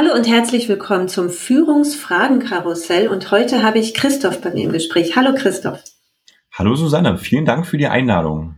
[0.00, 5.16] Hallo und herzlich willkommen zum Führungsfragenkarussell und heute habe ich Christoph bei mir im Gespräch.
[5.16, 5.82] Hallo Christoph.
[6.52, 8.54] Hallo Susanne, vielen Dank für die Einladung.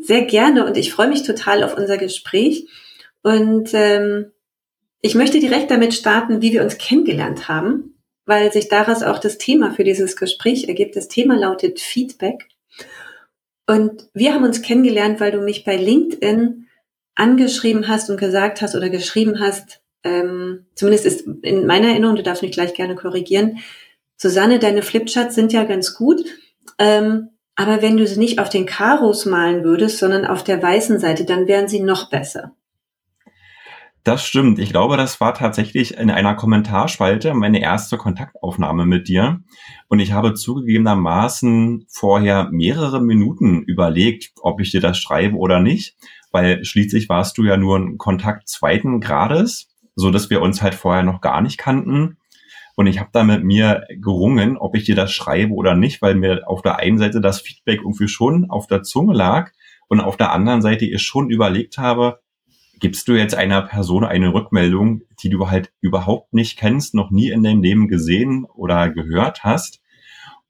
[0.00, 2.68] Sehr gerne und ich freue mich total auf unser Gespräch
[3.24, 4.30] und ähm,
[5.00, 9.38] ich möchte direkt damit starten, wie wir uns kennengelernt haben, weil sich daraus auch das
[9.38, 10.94] Thema für dieses Gespräch ergibt.
[10.94, 12.46] Das Thema lautet Feedback
[13.66, 16.68] und wir haben uns kennengelernt, weil du mich bei LinkedIn
[17.16, 22.22] angeschrieben hast und gesagt hast oder geschrieben hast, ähm, zumindest ist in meiner Erinnerung, du
[22.22, 23.58] darfst mich gleich gerne korrigieren,
[24.16, 26.24] Susanne, deine Flipcharts sind ja ganz gut,
[26.78, 30.98] ähm, aber wenn du sie nicht auf den Karos malen würdest, sondern auf der weißen
[30.98, 32.52] Seite, dann wären sie noch besser.
[34.04, 34.58] Das stimmt.
[34.58, 39.40] Ich glaube, das war tatsächlich in einer Kommentarspalte meine erste Kontaktaufnahme mit dir.
[39.88, 45.96] Und ich habe zugegebenermaßen vorher mehrere Minuten überlegt, ob ich dir das schreibe oder nicht,
[46.30, 49.67] weil schließlich warst du ja nur ein Kontakt zweiten Grades
[49.98, 52.18] so dass wir uns halt vorher noch gar nicht kannten.
[52.76, 56.14] Und ich habe da mit mir gerungen, ob ich dir das schreibe oder nicht, weil
[56.14, 59.50] mir auf der einen Seite das Feedback irgendwie schon auf der Zunge lag
[59.88, 62.20] und auf der anderen Seite ich schon überlegt habe,
[62.78, 67.30] gibst du jetzt einer Person eine Rückmeldung, die du halt überhaupt nicht kennst, noch nie
[67.30, 69.82] in deinem Leben gesehen oder gehört hast?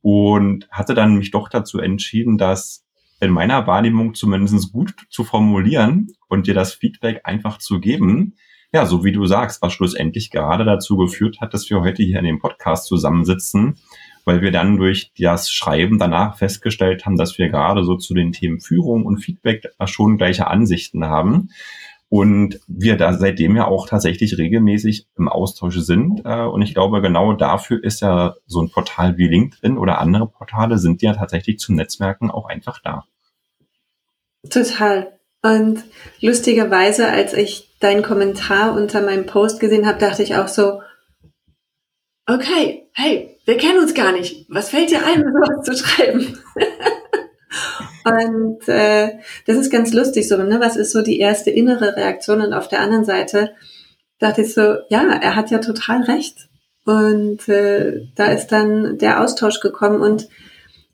[0.02, 2.84] Und hatte dann mich doch dazu entschieden, das
[3.20, 8.34] in meiner Wahrnehmung zumindest gut zu formulieren und dir das Feedback einfach zu geben,
[8.72, 12.18] ja, so wie du sagst, was schlussendlich gerade dazu geführt hat, dass wir heute hier
[12.18, 13.76] in dem Podcast zusammensitzen,
[14.24, 18.32] weil wir dann durch das Schreiben danach festgestellt haben, dass wir gerade so zu den
[18.32, 21.48] Themen Führung und Feedback schon gleiche Ansichten haben.
[22.10, 26.22] Und wir da seitdem ja auch tatsächlich regelmäßig im Austausch sind.
[26.24, 30.26] Äh, und ich glaube, genau dafür ist ja so ein Portal wie LinkedIn oder andere
[30.26, 33.04] Portale sind ja tatsächlich zum Netzwerken auch einfach da.
[34.48, 35.17] Total.
[35.42, 35.84] Und
[36.20, 40.80] lustigerweise, als ich deinen Kommentar unter meinem Post gesehen habe, dachte ich auch so,
[42.26, 44.46] okay, hey, wir kennen uns gar nicht.
[44.48, 46.38] Was fällt dir ein, sowas zu schreiben?
[48.04, 50.60] und äh, das ist ganz lustig so, ne?
[50.60, 52.40] Was ist so die erste innere Reaktion?
[52.40, 53.54] Und auf der anderen Seite
[54.18, 56.48] dachte ich so, ja, er hat ja total recht.
[56.84, 60.28] Und äh, da ist dann der Austausch gekommen und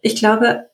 [0.01, 0.67] ich glaube,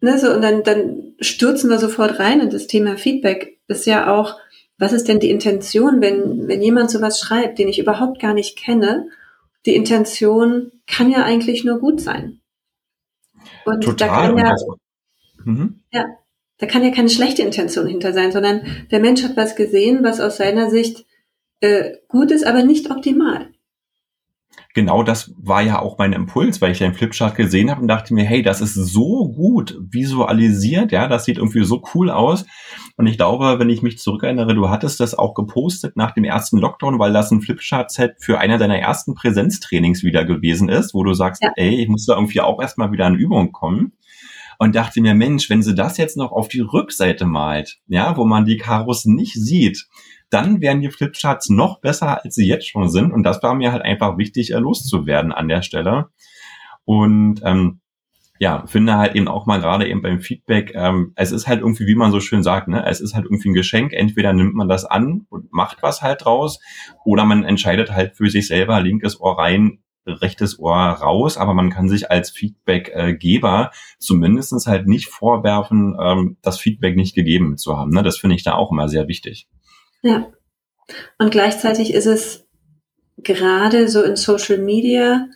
[0.00, 3.58] ne, so, und dann, dann stürzen wir sofort rein in das Thema Feedback.
[3.68, 4.36] Ist ja auch,
[4.78, 8.56] was ist denn die Intention, wenn, wenn jemand sowas schreibt, den ich überhaupt gar nicht
[8.56, 9.08] kenne?
[9.66, 12.40] Die Intention kann ja eigentlich nur gut sein.
[13.64, 14.08] Und Total.
[14.08, 14.56] Da kann ja,
[15.44, 15.80] mhm.
[15.92, 16.04] ja,
[16.58, 20.20] da kann ja keine schlechte Intention hinter sein, sondern der Mensch hat was gesehen, was
[20.20, 21.04] aus seiner Sicht
[21.60, 23.50] äh, gut ist, aber nicht optimal
[24.74, 28.14] genau das war ja auch mein Impuls, weil ich den Flipchart gesehen habe und dachte
[28.14, 32.46] mir, hey, das ist so gut visualisiert, ja, das sieht irgendwie so cool aus.
[32.96, 36.58] Und ich glaube, wenn ich mich zurückerinnere, du hattest das auch gepostet nach dem ersten
[36.58, 41.14] Lockdown, weil das ein Flipchart-Set für einer deiner ersten Präsenztrainings wieder gewesen ist, wo du
[41.14, 41.50] sagst, ja.
[41.56, 43.92] ey, ich muss da irgendwie auch erstmal wieder in Übung kommen
[44.58, 48.26] und dachte mir, Mensch, wenn sie das jetzt noch auf die Rückseite malt, ja, wo
[48.26, 49.88] man die Karos nicht sieht,
[50.30, 53.12] dann wären die Flipcharts noch besser, als sie jetzt schon sind.
[53.12, 56.08] Und das war mir halt einfach wichtig, äh, loszuwerden an der Stelle.
[56.84, 57.80] Und ähm,
[58.38, 61.86] ja, finde halt eben auch mal gerade eben beim Feedback, ähm, es ist halt irgendwie,
[61.86, 63.92] wie man so schön sagt, ne, es ist halt irgendwie ein Geschenk.
[63.92, 66.58] Entweder nimmt man das an und macht was halt draus,
[67.04, 71.68] oder man entscheidet halt für sich selber, linkes Ohr rein, rechtes Ohr raus, aber man
[71.68, 77.90] kann sich als Feedbackgeber zumindestens halt nicht vorwerfen, ähm, das Feedback nicht gegeben zu haben.
[77.90, 78.02] Ne?
[78.02, 79.48] Das finde ich da auch immer sehr wichtig.
[80.02, 80.30] Ja.
[81.18, 82.46] Und gleichzeitig ist es
[83.18, 85.26] gerade so in Social Media,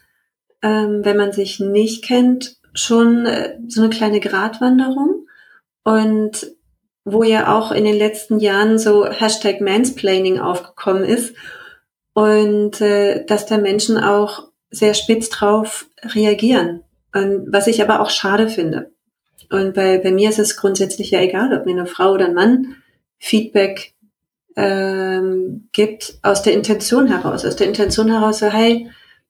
[0.62, 5.26] ähm, wenn man sich nicht kennt, schon äh, so eine kleine Gratwanderung.
[5.84, 6.54] Und
[7.04, 11.34] wo ja auch in den letzten Jahren so Hashtag Mansplaining aufgekommen ist
[12.14, 16.82] und äh, dass da Menschen auch sehr spitz drauf reagieren.
[17.14, 18.90] Und was ich aber auch schade finde.
[19.50, 22.34] Und bei, bei mir ist es grundsätzlich ja egal, ob mir eine Frau oder ein
[22.34, 22.76] Mann
[23.18, 23.93] Feedback
[24.56, 27.44] ähm, gibt aus der Intention heraus.
[27.44, 28.88] Aus der Intention heraus so, hey,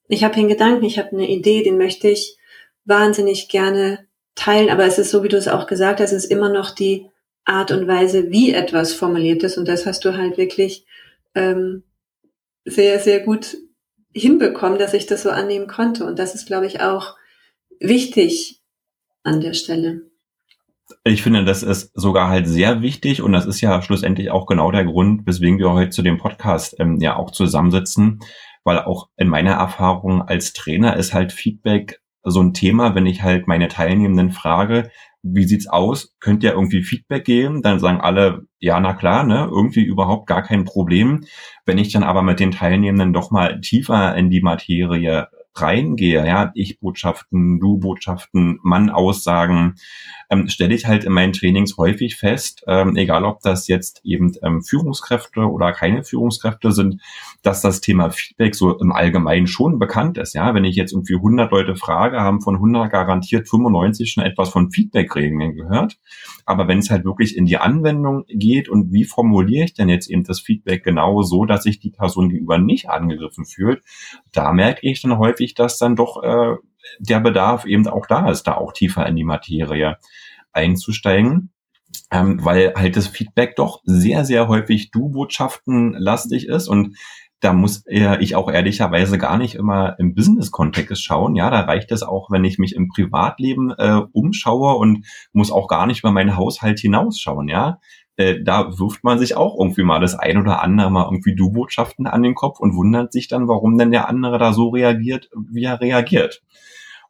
[0.08, 2.36] ich habe einen Gedanken, ich habe eine Idee, den möchte ich
[2.84, 4.70] wahnsinnig gerne teilen.
[4.70, 7.08] Aber es ist so, wie du es auch gesagt hast, es ist immer noch die
[7.44, 9.58] Art und Weise, wie etwas formuliert ist.
[9.58, 10.86] Und das hast du halt wirklich
[11.34, 11.82] ähm,
[12.64, 13.56] sehr, sehr gut
[14.12, 16.04] hinbekommen, dass ich das so annehmen konnte.
[16.04, 17.16] Und das ist, glaube ich, auch
[17.80, 18.60] wichtig
[19.22, 20.02] an der Stelle.
[21.04, 24.70] Ich finde, das ist sogar halt sehr wichtig und das ist ja schlussendlich auch genau
[24.70, 28.20] der Grund, weswegen wir heute zu dem Podcast ähm, ja auch zusammensitzen,
[28.64, 33.22] weil auch in meiner Erfahrung als Trainer ist halt Feedback so ein Thema, wenn ich
[33.22, 34.90] halt meine Teilnehmenden frage,
[35.22, 36.14] wie sieht's aus?
[36.20, 37.62] Könnt ihr irgendwie Feedback geben?
[37.62, 41.24] Dann sagen alle, ja, na klar, ne, irgendwie überhaupt gar kein Problem.
[41.64, 46.50] Wenn ich dann aber mit den Teilnehmenden doch mal tiefer in die Materie reingehe, ja,
[46.54, 49.76] Ich-Botschaften, Du-Botschaften, Mann-Aussagen,
[50.30, 54.32] ähm, stelle ich halt in meinen Trainings häufig fest, ähm, egal ob das jetzt eben
[54.42, 57.00] ähm, Führungskräfte oder keine Führungskräfte sind,
[57.42, 60.34] dass das Thema Feedback so im Allgemeinen schon bekannt ist.
[60.34, 64.50] Ja, wenn ich jetzt irgendwie 100 Leute frage, haben von 100 garantiert 95 schon etwas
[64.50, 65.98] von Feedback-Regeln gehört.
[66.46, 70.10] Aber wenn es halt wirklich in die Anwendung geht und wie formuliere ich denn jetzt
[70.10, 73.82] eben das Feedback genau so, dass sich die Person gegenüber nicht angegriffen fühlt,
[74.32, 76.56] da merke ich dann häufig, dass dann doch äh,
[76.98, 79.98] der Bedarf eben auch da ist, da auch tiefer in die Materie
[80.52, 81.50] einzusteigen.
[82.10, 86.96] Ähm, weil halt das Feedback doch sehr, sehr häufig Du-Botschaften lastig ist und
[87.44, 91.36] da muss ich auch ehrlicherweise gar nicht immer im Business-Kontext schauen.
[91.36, 95.68] Ja, da reicht es auch, wenn ich mich im Privatleben äh, umschaue und muss auch
[95.68, 97.48] gar nicht über meinen Haushalt hinausschauen.
[97.48, 97.80] Ja,
[98.16, 102.06] äh, da wirft man sich auch irgendwie mal das ein oder andere mal irgendwie Du-Botschaften
[102.06, 105.64] an den Kopf und wundert sich dann, warum denn der andere da so reagiert, wie
[105.64, 106.42] er reagiert.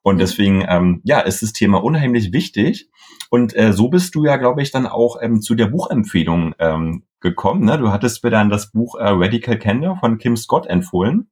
[0.03, 2.91] Und deswegen, ähm, ja, ist das Thema unheimlich wichtig.
[3.31, 7.05] Und äh, so bist du ja, glaube ich, dann auch ähm, zu der Buchempfehlung ähm,
[7.21, 7.65] gekommen.
[7.65, 7.79] Ne?
[7.79, 11.29] Du hattest mir dann das Buch äh, Radical Candor von Kim Scott empfohlen.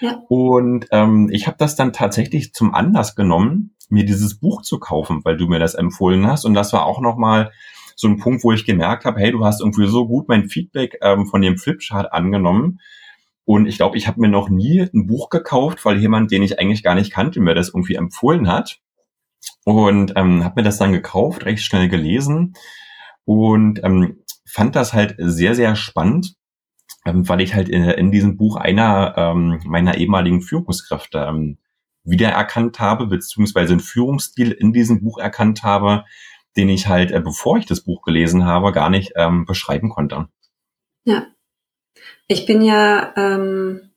[0.00, 0.22] Ja.
[0.28, 5.24] Und ähm, ich habe das dann tatsächlich zum Anlass genommen, mir dieses Buch zu kaufen,
[5.24, 6.44] weil du mir das empfohlen hast.
[6.44, 7.50] Und das war auch nochmal
[7.98, 10.98] so ein Punkt, wo ich gemerkt habe, hey, du hast irgendwie so gut mein Feedback
[11.02, 12.78] ähm, von dem Flipchart angenommen,
[13.48, 16.58] und ich glaube, ich habe mir noch nie ein Buch gekauft, weil jemand, den ich
[16.58, 18.78] eigentlich gar nicht kannte, mir das irgendwie empfohlen hat.
[19.64, 22.52] Und ähm, habe mir das dann gekauft, recht schnell gelesen.
[23.24, 26.34] Und ähm, fand das halt sehr, sehr spannend,
[27.06, 31.56] ähm, weil ich halt in, in diesem Buch einer ähm, meiner ehemaligen Führungskräfte ähm,
[32.04, 36.04] wiedererkannt habe, beziehungsweise einen Führungsstil in diesem Buch erkannt habe,
[36.58, 40.28] den ich halt, äh, bevor ich das Buch gelesen habe, gar nicht ähm, beschreiben konnte.
[41.04, 41.26] Ja,
[42.26, 43.90] ich bin ja ähm,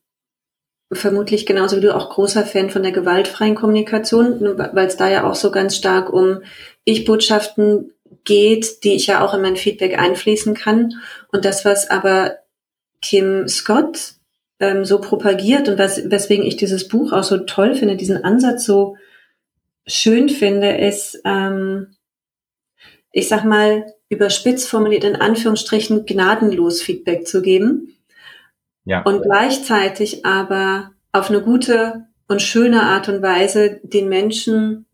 [0.94, 5.30] vermutlich genauso wie du auch großer Fan von der gewaltfreien Kommunikation, weil es da ja
[5.30, 6.44] auch so ganz stark um
[6.86, 7.92] Ich-Botschaften
[8.24, 10.94] geht, die ich ja auch in mein Feedback einfließen kann.
[11.31, 12.36] Und das, was aber
[13.02, 14.14] Kim Scott
[14.60, 18.66] ähm, so propagiert und was, weswegen ich dieses Buch auch so toll finde, diesen Ansatz
[18.66, 18.98] so
[19.88, 21.96] schön finde, ist, ähm,
[23.12, 27.96] ich sag mal, überspitzt formuliert in Anführungsstrichen gnadenlos Feedback zu geben
[28.86, 29.02] ja.
[29.04, 34.85] Und gleichzeitig aber auf eine gute und schöne Art und Weise den Menschen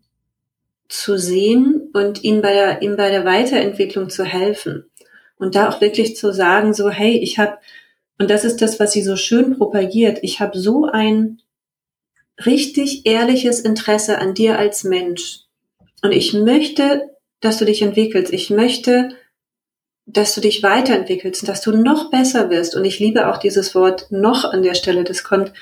[0.90, 4.90] zu sehen und ihnen bei der, ihm bei der Weiterentwicklung zu helfen.
[5.38, 7.58] Und da auch wirklich zu sagen, so, hey, ich habe,
[8.18, 11.42] und das ist das, was sie so schön propagiert, ich habe so ein
[12.46, 15.42] richtig ehrliches Interesse an dir als Mensch.
[16.02, 18.34] Und ich möchte, dass du dich entwickelst.
[18.34, 19.10] Ich möchte,
[20.06, 22.76] dass du dich weiterentwickelst, dass du noch besser wirst.
[22.76, 25.04] Und ich liebe auch dieses Wort noch an der Stelle.
[25.04, 25.54] Das kommt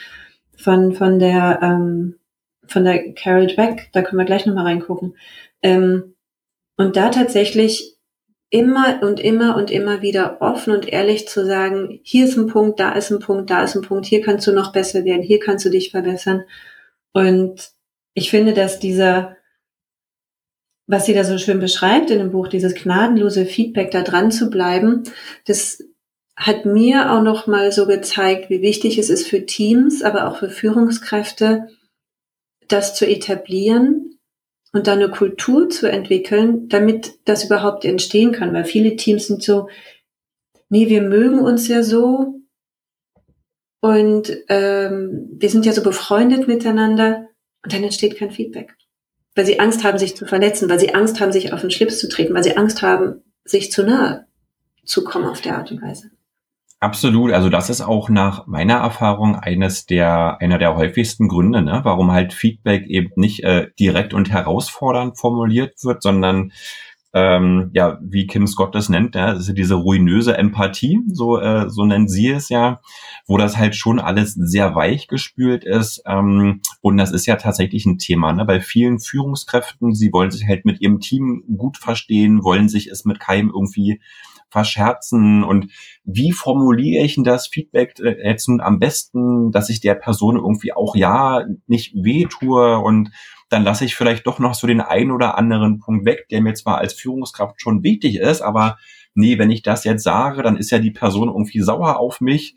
[0.56, 2.16] von, von der, ähm,
[2.68, 3.90] von der Carol Dweck.
[3.94, 5.16] Da können wir gleich nochmal reingucken.
[5.62, 6.16] Ähm,
[6.78, 7.96] und da tatsächlich
[8.50, 12.80] immer und immer und immer wieder offen und ehrlich zu sagen, hier ist ein Punkt,
[12.80, 15.40] da ist ein Punkt, da ist ein Punkt, hier kannst du noch besser werden, hier
[15.40, 16.44] kannst du dich verbessern.
[17.12, 17.72] Und
[18.14, 19.35] ich finde, dass dieser,
[20.88, 24.50] was sie da so schön beschreibt in dem Buch, dieses gnadenlose Feedback, da dran zu
[24.50, 25.04] bleiben,
[25.46, 25.84] das
[26.36, 30.38] hat mir auch noch mal so gezeigt, wie wichtig es ist für Teams, aber auch
[30.38, 31.70] für Führungskräfte,
[32.68, 34.20] das zu etablieren
[34.74, 38.54] und dann eine Kultur zu entwickeln, damit das überhaupt entstehen kann.
[38.54, 39.70] Weil viele Teams sind so,
[40.70, 42.42] nee, wir mögen uns ja so
[43.82, 47.30] und ähm, wir sind ja so befreundet miteinander
[47.64, 48.75] und dann entsteht kein Feedback
[49.36, 52.00] weil sie Angst haben, sich zu verletzen, weil sie Angst haben, sich auf den Schlips
[52.00, 54.26] zu treten, weil sie Angst haben, sich zu nahe
[54.86, 56.12] zu kommen auf der Art und Weise.
[56.80, 57.32] Absolut.
[57.32, 62.12] Also das ist auch nach meiner Erfahrung eines der, einer der häufigsten Gründe, ne, warum
[62.12, 66.52] halt Feedback eben nicht äh, direkt und herausfordernd formuliert wird, sondern
[67.16, 71.70] ähm, ja, wie Kim Scott das nennt, ja, das ist diese ruinöse Empathie, so, äh,
[71.70, 72.82] so nennt sie es ja,
[73.26, 76.04] wo das halt schon alles sehr weich gespült ist.
[76.06, 78.34] Ähm, und das ist ja tatsächlich ein Thema.
[78.34, 78.44] Ne?
[78.44, 83.06] Bei vielen Führungskräften, sie wollen sich halt mit ihrem Team gut verstehen, wollen sich es
[83.06, 84.02] mit keinem irgendwie
[84.50, 85.72] verscherzen und
[86.04, 90.36] wie formuliere ich denn das Feedback äh, jetzt nun am besten, dass ich der Person
[90.36, 93.12] irgendwie auch ja nicht wehtue und
[93.50, 96.54] dann lasse ich vielleicht doch noch so den einen oder anderen Punkt weg, der mir
[96.54, 98.78] zwar als Führungskraft schon wichtig ist, aber
[99.14, 102.56] nee, wenn ich das jetzt sage, dann ist ja die Person irgendwie sauer auf mich.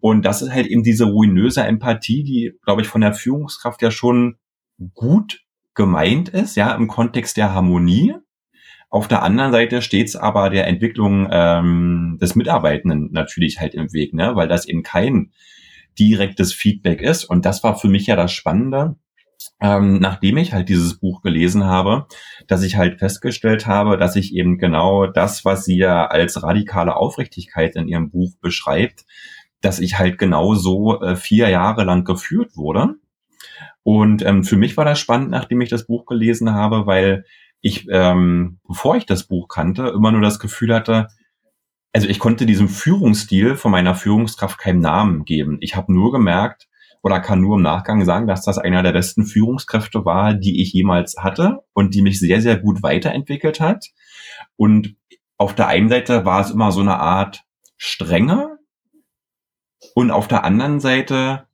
[0.00, 3.90] Und das ist halt eben diese ruinöse Empathie, die, glaube ich, von der Führungskraft ja
[3.90, 4.36] schon
[4.94, 8.14] gut gemeint ist, ja, im Kontext der Harmonie.
[8.90, 13.92] Auf der anderen Seite steht es aber der Entwicklung ähm, des Mitarbeitenden natürlich halt im
[13.92, 14.34] Weg, ne?
[14.34, 15.30] weil das eben kein
[15.98, 17.24] direktes Feedback ist.
[17.24, 18.96] Und das war für mich ja das Spannende,
[19.60, 22.06] ähm, nachdem ich halt dieses Buch gelesen habe,
[22.46, 26.96] dass ich halt festgestellt habe, dass ich eben genau das, was sie ja als radikale
[26.96, 29.04] Aufrichtigkeit in ihrem Buch beschreibt,
[29.60, 32.94] dass ich halt genau so äh, vier Jahre lang geführt wurde.
[33.82, 37.24] Und ähm, für mich war das spannend, nachdem ich das Buch gelesen habe, weil
[37.60, 41.08] ich, ähm, bevor ich das Buch kannte, immer nur das Gefühl hatte,
[41.92, 45.56] also ich konnte diesem Führungsstil von meiner Führungskraft keinen Namen geben.
[45.60, 46.67] Ich habe nur gemerkt,
[47.02, 50.72] oder kann nur im Nachgang sagen, dass das einer der besten Führungskräfte war, die ich
[50.72, 53.86] jemals hatte und die mich sehr, sehr gut weiterentwickelt hat.
[54.56, 54.96] Und
[55.36, 57.44] auf der einen Seite war es immer so eine Art
[57.76, 58.58] Strenge
[59.94, 61.46] und auf der anderen Seite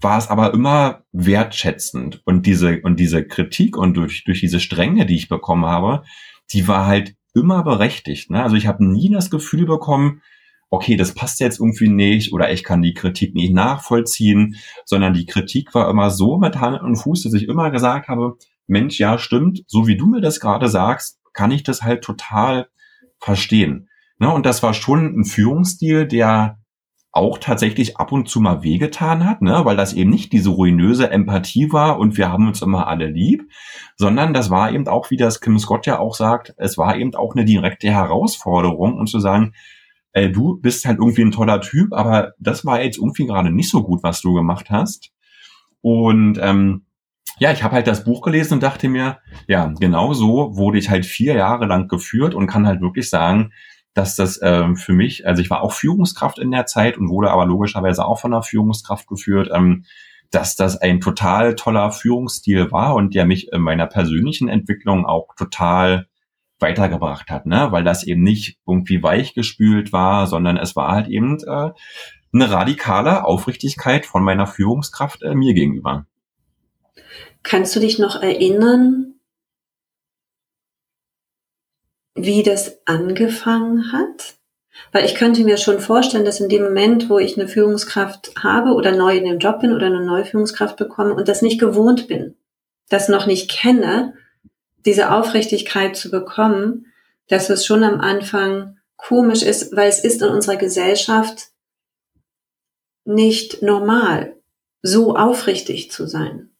[0.00, 5.06] war es aber immer wertschätzend und diese und diese Kritik und durch durch diese Strenge,
[5.06, 6.04] die ich bekommen habe,
[6.52, 8.30] die war halt immer berechtigt.
[8.30, 8.42] Ne?
[8.42, 10.22] Also ich habe nie das Gefühl bekommen,
[10.70, 15.26] okay, das passt jetzt irgendwie nicht oder ich kann die Kritik nicht nachvollziehen, sondern die
[15.26, 18.36] Kritik war immer so mit Hand und Fuß, dass ich immer gesagt habe,
[18.68, 22.68] Mensch, ja, stimmt, so wie du mir das gerade sagst, kann ich das halt total
[23.18, 23.88] verstehen.
[24.18, 24.32] Ne?
[24.32, 26.60] Und das war schon ein Führungsstil, der
[27.12, 29.64] auch tatsächlich ab und zu mal wehgetan hat, ne?
[29.64, 33.50] weil das eben nicht diese ruinöse Empathie war und wir haben uns immer alle lieb,
[33.96, 37.14] sondern das war eben auch, wie das Kim Scott ja auch sagt, es war eben
[37.16, 39.54] auch eine direkte Herausforderung und zu sagen,
[40.12, 43.70] ey, du bist halt irgendwie ein toller Typ, aber das war jetzt irgendwie gerade nicht
[43.70, 45.10] so gut, was du gemacht hast.
[45.80, 46.84] Und ähm,
[47.38, 50.90] ja, ich habe halt das Buch gelesen und dachte mir, ja, genau so wurde ich
[50.90, 53.52] halt vier Jahre lang geführt und kann halt wirklich sagen,
[53.94, 57.30] dass das ähm, für mich, also ich war auch Führungskraft in der Zeit und wurde
[57.30, 59.84] aber logischerweise auch von einer Führungskraft geführt, ähm,
[60.30, 65.34] dass das ein total toller Führungsstil war und der mich in meiner persönlichen Entwicklung auch
[65.36, 66.06] total
[66.60, 67.68] weitergebracht hat, ne?
[67.70, 71.70] weil das eben nicht irgendwie weichgespült war, sondern es war halt eben äh,
[72.32, 76.06] eine radikale Aufrichtigkeit von meiner Führungskraft äh, mir gegenüber.
[77.42, 79.14] Kannst du dich noch erinnern,
[82.14, 84.36] wie das angefangen hat?
[84.92, 88.72] Weil ich könnte mir schon vorstellen, dass in dem Moment, wo ich eine Führungskraft habe
[88.72, 92.08] oder neu in dem Job bin oder eine neue Führungskraft bekomme und das nicht gewohnt
[92.08, 92.36] bin,
[92.88, 94.14] das noch nicht kenne,
[94.84, 96.86] diese Aufrichtigkeit zu bekommen,
[97.28, 101.48] dass es schon am Anfang komisch ist, weil es ist in unserer Gesellschaft
[103.04, 104.36] nicht normal,
[104.82, 106.50] so aufrichtig zu sein.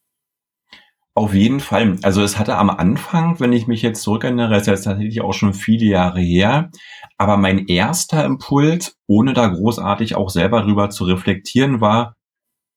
[1.15, 1.99] Auf jeden Fall.
[2.03, 5.55] Also es hatte am Anfang, wenn ich mich jetzt zurückerinnere, ist jetzt tatsächlich auch schon
[5.55, 6.71] viele Jahre her,
[7.19, 12.17] aber mein erster Impuls, ohne da großartig auch selber drüber zu reflektieren, war,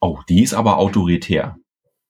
[0.01, 1.57] oh, die ist aber autoritär.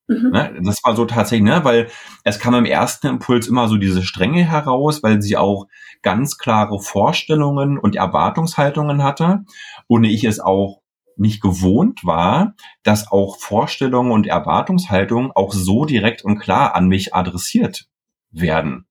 [0.07, 0.31] Mhm.
[0.31, 0.59] Ne?
[0.63, 1.87] Das war so tatsächlich, ne, weil
[2.23, 5.67] es kam im ersten Impuls immer so diese Strenge heraus, weil sie auch
[6.01, 9.45] ganz klare Vorstellungen und Erwartungshaltungen hatte
[9.87, 10.81] und ich es auch
[11.15, 17.13] nicht gewohnt war, dass auch Vorstellungen und Erwartungshaltungen auch so direkt und klar an mich
[17.13, 17.87] adressiert
[18.31, 18.85] werden.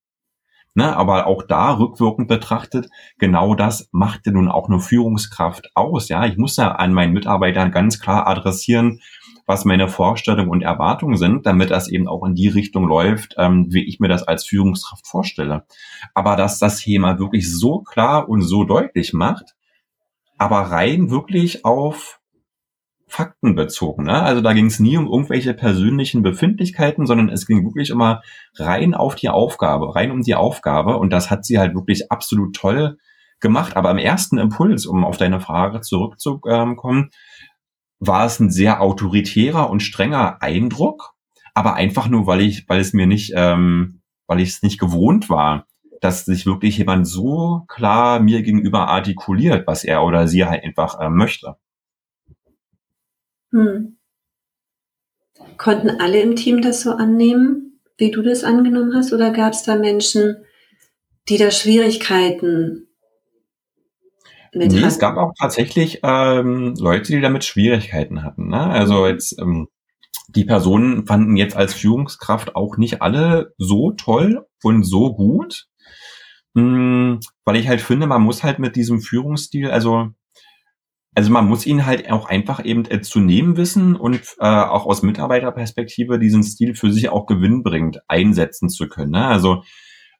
[0.75, 2.89] Ne, aber auch da rückwirkend betrachtet,
[3.19, 6.09] genau das machte nun auch eine Führungskraft aus.
[6.09, 9.01] Ja, ich muss ja an meinen Mitarbeitern ganz klar adressieren,
[9.47, 13.67] was meine Vorstellungen und Erwartungen sind, damit das eben auch in die Richtung läuft, ähm,
[13.69, 15.67] wie ich mir das als Führungskraft vorstelle.
[16.15, 19.55] Aber dass das Thema wirklich so klar und so deutlich macht,
[20.39, 22.22] aber rein wirklich auf
[23.13, 24.05] Fakten bezogen.
[24.05, 24.23] Ne?
[24.23, 28.23] Also da ging es nie um irgendwelche persönlichen Befindlichkeiten, sondern es ging wirklich immer
[28.55, 30.97] rein auf die Aufgabe, rein um die Aufgabe.
[30.97, 32.97] Und das hat sie halt wirklich absolut toll
[33.39, 33.77] gemacht.
[33.77, 37.11] Aber im ersten Impuls, um auf deine Frage zurückzukommen,
[38.01, 41.13] war es ein sehr autoritärer und strenger Eindruck,
[41.53, 45.29] aber einfach nur, weil ich, weil es mir nicht, ähm, weil ich es nicht gewohnt
[45.29, 45.67] war,
[46.01, 50.99] dass sich wirklich jemand so klar mir gegenüber artikuliert, was er oder sie halt einfach
[50.99, 51.57] äh, möchte.
[53.53, 53.97] Hm.
[55.57, 59.63] Konnten alle im Team das so annehmen, wie du das angenommen hast, oder gab es
[59.63, 60.45] da Menschen,
[61.29, 62.89] die da Schwierigkeiten
[64.55, 64.89] mit nee, hatten?
[64.89, 68.49] es gab auch tatsächlich ähm, Leute, die damit Schwierigkeiten hatten.
[68.49, 68.61] Ne?
[68.61, 69.69] Also jetzt ähm,
[70.29, 75.67] die Personen fanden jetzt als Führungskraft auch nicht alle so toll und so gut,
[76.55, 80.11] mh, hm, weil ich halt finde, man muss halt mit diesem Führungsstil, also
[81.15, 84.87] also man muss ihn halt auch einfach eben äh, zu nehmen wissen und äh, auch
[84.87, 89.11] aus Mitarbeiterperspektive diesen Stil für sich auch gewinnbringend einsetzen zu können.
[89.13, 89.27] Ne?
[89.27, 89.63] Also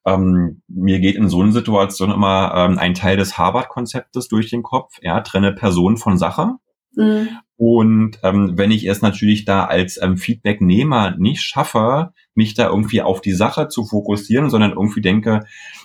[0.05, 4.63] ähm, mir geht in so einer Situation immer ähm, ein Teil des Harvard-Konzeptes durch den
[4.63, 6.57] Kopf, ja, trenne Person von Sache.
[6.95, 7.29] Mhm.
[7.57, 13.01] Und ähm, wenn ich es natürlich da als ähm, Feedbacknehmer nicht schaffe, mich da irgendwie
[13.01, 15.41] auf die Sache zu fokussieren, sondern irgendwie denke,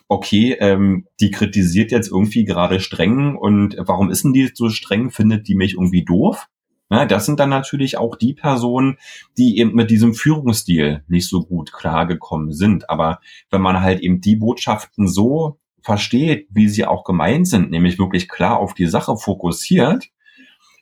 [0.08, 5.12] okay, ähm, die kritisiert jetzt irgendwie gerade streng und warum ist denn die so streng?
[5.12, 6.48] Findet die mich irgendwie doof?
[6.90, 8.98] Ja, das sind dann natürlich auch die Personen,
[9.38, 12.90] die eben mit diesem Führungsstil nicht so gut klargekommen sind.
[12.90, 18.00] Aber wenn man halt eben die Botschaften so versteht, wie sie auch gemeint sind, nämlich
[18.00, 20.10] wirklich klar auf die Sache fokussiert,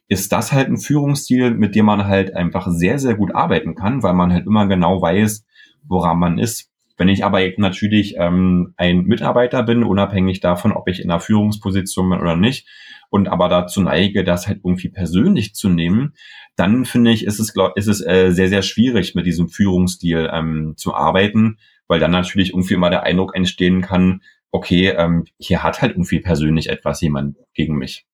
[0.08, 4.04] ist das halt ein Führungsstil, mit dem man halt einfach sehr, sehr gut arbeiten kann,
[4.04, 5.44] weil man halt immer genau weiß,
[5.88, 6.72] woran man ist.
[6.98, 12.10] Wenn ich aber natürlich ähm, ein Mitarbeiter bin, unabhängig davon, ob ich in einer Führungsposition
[12.10, 12.68] bin oder nicht,
[13.10, 16.14] und aber dazu neige, das halt irgendwie persönlich zu nehmen,
[16.56, 20.30] dann finde ich, ist es, glaub, ist es äh, sehr, sehr schwierig, mit diesem Führungsstil
[20.34, 24.22] ähm, zu arbeiten, weil dann natürlich irgendwie immer der Eindruck entstehen kann,
[24.52, 28.06] okay, ähm, hier hat halt irgendwie persönlich etwas jemand gegen mich.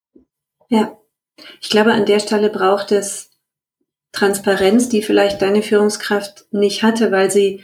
[0.68, 0.96] Ja,
[1.60, 3.30] ich glaube, an der Stelle braucht es
[4.12, 7.62] Transparenz, die vielleicht deine Führungskraft nicht hatte, weil sie,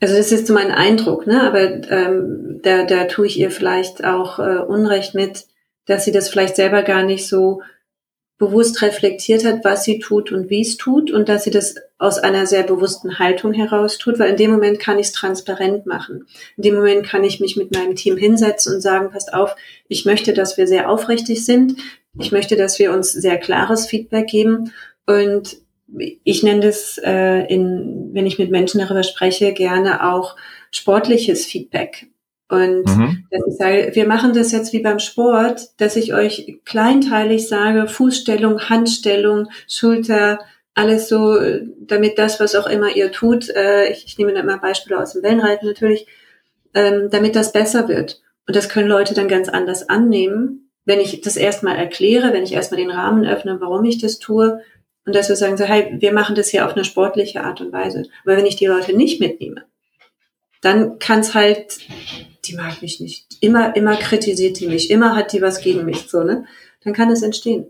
[0.00, 1.42] also das ist so mein Eindruck, ne?
[1.42, 5.46] aber ähm, da, da tue ich ihr vielleicht auch äh, Unrecht mit,
[5.86, 7.62] dass sie das vielleicht selber gar nicht so
[8.38, 12.18] bewusst reflektiert hat, was sie tut und wie es tut und dass sie das aus
[12.18, 16.26] einer sehr bewussten Haltung heraus tut, weil in dem Moment kann ich es transparent machen.
[16.56, 19.56] In dem Moment kann ich mich mit meinem Team hinsetzen und sagen, passt auf,
[19.88, 21.80] ich möchte, dass wir sehr aufrichtig sind.
[22.16, 24.72] Ich möchte, dass wir uns sehr klares Feedback geben
[25.06, 25.56] und
[26.24, 30.36] ich nenne das, äh, in, wenn ich mit Menschen darüber spreche, gerne auch
[30.70, 32.08] sportliches Feedback.
[32.50, 33.26] Und mhm.
[33.30, 37.88] dass ich sage, wir machen das jetzt wie beim Sport, dass ich euch kleinteilig sage,
[37.88, 40.38] Fußstellung, Handstellung, Schulter,
[40.74, 41.38] alles so,
[41.80, 45.12] damit das, was auch immer ihr tut, äh, ich, ich nehme da immer Beispiele aus
[45.12, 46.06] dem Wellenreiten natürlich,
[46.72, 48.22] ähm, damit das besser wird.
[48.46, 52.54] Und das können Leute dann ganz anders annehmen, wenn ich das erstmal erkläre, wenn ich
[52.54, 54.60] erstmal den Rahmen öffne, warum ich das tue.
[55.08, 57.72] Und dass wir sagen, so, hey, wir machen das hier auf eine sportliche Art und
[57.72, 58.04] Weise.
[58.24, 59.64] Aber wenn ich die Leute nicht mitnehme,
[60.60, 61.78] dann kann es halt
[62.48, 63.26] die mag mich nicht.
[63.40, 64.90] Immer, immer kritisiert die mich.
[64.90, 66.44] Immer hat die was gegen mich, so, ne?
[66.82, 67.66] Dann kann es entstehen.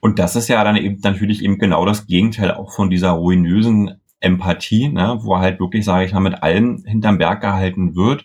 [0.00, 4.00] Und das ist ja dann eben natürlich eben genau das Gegenteil auch von dieser ruinösen
[4.20, 8.24] Empathie, ne, wo halt wirklich, sage ich mal, mit allem hinterm Berg gehalten wird.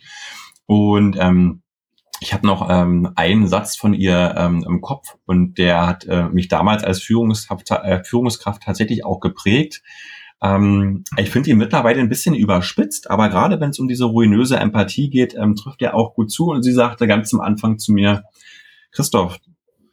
[0.65, 1.61] Und ähm,
[2.21, 6.23] ich habe noch ähm, einen Satz von ihr ähm, im Kopf und der hat äh,
[6.29, 9.81] mich damals als Führungskraft, äh, Führungskraft tatsächlich auch geprägt.
[10.41, 14.57] Ähm, ich finde ihn mittlerweile ein bisschen überspitzt, aber gerade wenn es um diese ruinöse
[14.57, 16.47] Empathie geht, ähm, trifft er auch gut zu.
[16.47, 18.23] Und sie sagte ganz am Anfang zu mir,
[18.91, 19.37] Christoph,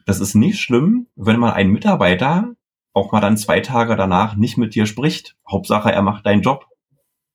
[0.05, 2.53] das ist nicht schlimm, wenn mal ein Mitarbeiter
[2.93, 5.37] auch mal dann zwei Tage danach nicht mit dir spricht.
[5.51, 6.67] Hauptsache, er macht deinen Job,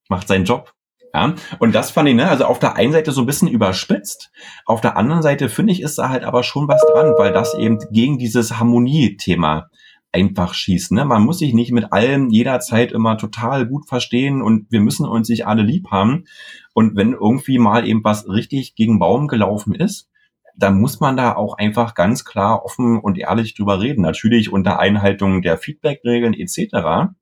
[0.10, 0.74] macht seinen Job.
[1.13, 4.32] Ja, und das fand ich, ne, also auf der einen Seite so ein bisschen überspitzt,
[4.65, 7.54] auf der anderen Seite finde ich, ist da halt aber schon was dran, weil das
[7.54, 9.69] eben gegen dieses Harmonie-Thema
[10.13, 10.95] einfach schießen.
[10.95, 11.06] Ne?
[11.06, 15.30] Man muss sich nicht mit allem jederzeit immer total gut verstehen und wir müssen uns
[15.30, 16.26] nicht alle lieb haben.
[16.74, 20.10] Und wenn irgendwie mal eben was richtig gegen Baum gelaufen ist,
[20.58, 24.02] dann muss man da auch einfach ganz klar offen und ehrlich drüber reden.
[24.02, 27.13] Natürlich unter Einhaltung der Feedback-Regeln etc.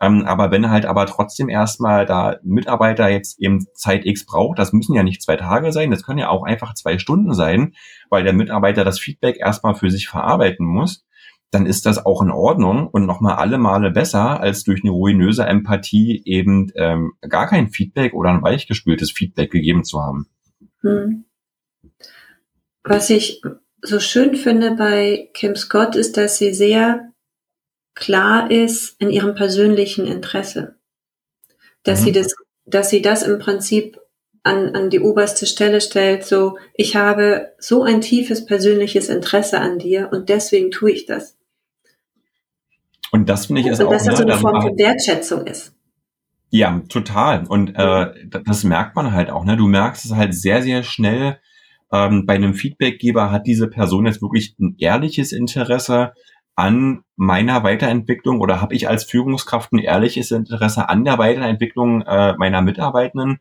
[0.00, 4.72] Ähm, aber wenn halt aber trotzdem erstmal da Mitarbeiter jetzt eben Zeit X braucht, das
[4.72, 7.74] müssen ja nicht zwei Tage sein, das können ja auch einfach zwei Stunden sein,
[8.08, 11.04] weil der Mitarbeiter das Feedback erstmal für sich verarbeiten muss,
[11.50, 15.44] dann ist das auch in Ordnung und nochmal alle Male besser, als durch eine ruinöse
[15.44, 20.26] Empathie eben ähm, gar kein Feedback oder ein weichgespültes Feedback gegeben zu haben.
[20.80, 21.24] Hm.
[22.84, 23.42] Was ich
[23.82, 27.09] so schön finde bei Kim Scott ist, dass sie sehr
[28.00, 30.74] klar ist in ihrem persönlichen Interesse.
[31.84, 32.04] Dass mhm.
[32.04, 32.34] sie das,
[32.64, 34.00] dass sie das im Prinzip
[34.42, 39.78] an, an die oberste Stelle stellt, so, ich habe so ein tiefes persönliches Interesse an
[39.78, 41.36] dir und deswegen tue ich das.
[43.12, 45.46] Und das finde ich ist also, auch, dass das ne, so eine Form von Wertschätzung
[45.46, 45.74] ist.
[46.50, 47.46] Ja, total.
[47.46, 48.06] Und äh,
[48.44, 49.44] das merkt man halt auch.
[49.44, 49.56] Ne?
[49.56, 51.38] Du merkst es halt sehr, sehr schnell.
[51.92, 56.12] Ähm, bei einem Feedbackgeber hat diese Person jetzt wirklich ein ehrliches Interesse
[56.60, 62.34] an meiner Weiterentwicklung oder habe ich als Führungskraft ein ehrliches Interesse an der Weiterentwicklung äh,
[62.36, 63.40] meiner Mitarbeitenden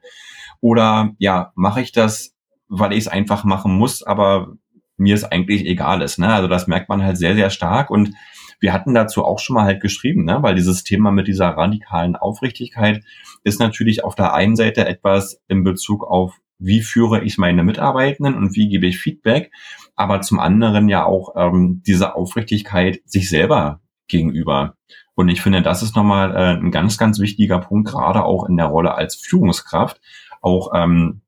[0.62, 2.34] oder ja, mache ich das,
[2.70, 4.54] weil ich es einfach machen muss, aber
[4.96, 6.18] mir es eigentlich egal ist.
[6.18, 6.30] Ne?
[6.30, 8.14] Also das merkt man halt sehr, sehr stark und
[8.62, 10.40] wir hatten dazu auch schon mal halt geschrieben, ne?
[10.42, 13.04] weil dieses Thema mit dieser radikalen Aufrichtigkeit
[13.44, 18.36] ist natürlich auf der einen Seite etwas in Bezug auf, wie führe ich meine Mitarbeitenden
[18.36, 19.52] und wie gebe ich Feedback,
[20.00, 24.76] aber zum anderen ja auch ähm, diese Aufrichtigkeit sich selber gegenüber.
[25.14, 28.56] Und ich finde, das ist nochmal äh, ein ganz, ganz wichtiger Punkt, gerade auch in
[28.56, 30.00] der Rolle als Führungskraft,
[30.42, 31.22] auch ähm,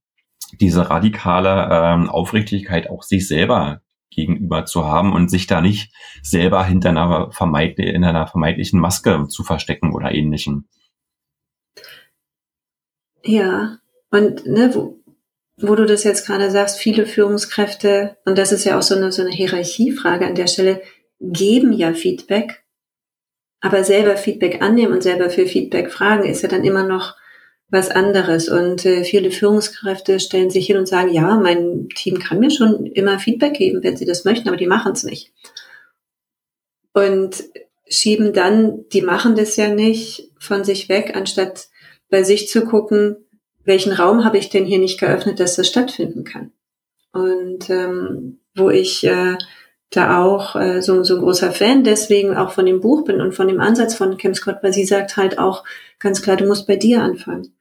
[0.53, 6.63] diese radikale ähm, Aufrichtigkeit auch sich selber gegenüber zu haben und sich da nicht selber
[6.63, 10.69] hinter einer, vermeid in einer vermeintlichen Maske zu verstecken oder ähnlichem.
[13.23, 13.77] Ja,
[14.11, 15.00] und ne, wo,
[15.61, 19.11] wo du das jetzt gerade sagst, viele Führungskräfte, und das ist ja auch so eine,
[19.11, 20.81] so eine Hierarchiefrage an der Stelle,
[21.19, 22.63] geben ja Feedback,
[23.61, 27.15] aber selber Feedback annehmen und selber für Feedback fragen, ist ja dann immer noch
[27.69, 28.49] was anderes.
[28.49, 32.85] Und äh, viele Führungskräfte stellen sich hin und sagen, ja, mein Team kann mir schon
[32.87, 35.31] immer Feedback geben, wenn sie das möchten, aber die machen es nicht.
[36.93, 37.43] Und
[37.87, 41.69] schieben dann, die machen das ja nicht von sich weg, anstatt
[42.09, 43.17] bei sich zu gucken,
[43.63, 46.51] welchen Raum habe ich denn hier nicht geöffnet, dass das stattfinden kann.
[47.13, 49.37] Und ähm, wo ich äh,
[49.91, 53.33] da auch äh, so, so ein großer Fan deswegen auch von dem Buch bin und
[53.33, 55.63] von dem Ansatz von Kim Scott, weil sie sagt halt auch
[55.99, 57.53] ganz klar, du musst bei dir anfangen.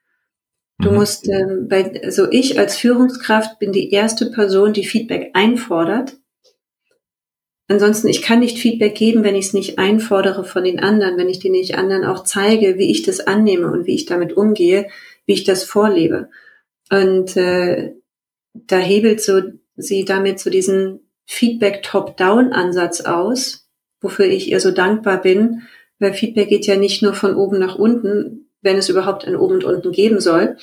[0.78, 0.96] Du mhm.
[0.96, 6.16] musst, ähm, bei, also ich als Führungskraft bin die erste Person, die Feedback einfordert.
[7.68, 11.28] Ansonsten, ich kann nicht Feedback geben, wenn ich es nicht einfordere von den anderen, wenn
[11.28, 14.88] ich den nicht anderen auch zeige, wie ich das annehme und wie ich damit umgehe,
[15.30, 16.28] wie ich das vorlebe.
[16.90, 17.92] Und äh,
[18.52, 19.40] da hebelt so
[19.76, 23.68] sie damit so diesen Feedback-Top-Down-Ansatz aus,
[24.00, 25.62] wofür ich ihr so dankbar bin,
[26.00, 29.54] weil Feedback geht ja nicht nur von oben nach unten, wenn es überhaupt ein Oben
[29.54, 30.56] und Unten geben soll,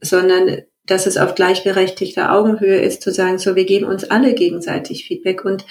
[0.00, 5.04] sondern dass es auf gleichberechtigter Augenhöhe ist, zu sagen, so, wir geben uns alle gegenseitig
[5.04, 5.66] Feedback und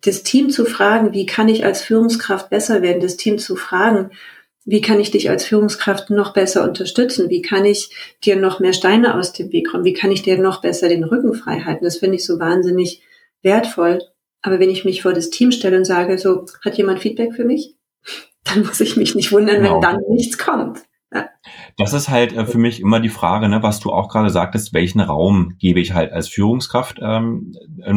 [0.00, 4.10] das Team zu fragen, wie kann ich als Führungskraft besser werden, das Team zu fragen,
[4.64, 7.28] wie kann ich dich als Führungskraft noch besser unterstützen?
[7.28, 7.90] Wie kann ich
[8.24, 9.84] dir noch mehr Steine aus dem Weg kommen?
[9.84, 11.84] Wie kann ich dir noch besser den Rücken frei halten?
[11.84, 13.02] Das finde ich so wahnsinnig
[13.42, 14.00] wertvoll.
[14.40, 17.44] Aber wenn ich mich vor das Team stelle und sage, so, hat jemand Feedback für
[17.44, 17.74] mich?
[18.44, 19.74] dann muss ich mich nicht wundern, genau.
[19.74, 20.82] wenn dann nichts kommt.
[21.12, 21.28] Ja.
[21.76, 24.74] Das ist halt äh, für mich immer die Frage, ne, was du auch gerade sagtest,
[24.74, 27.54] welchen Raum gebe ich halt als Führungskraft ähm,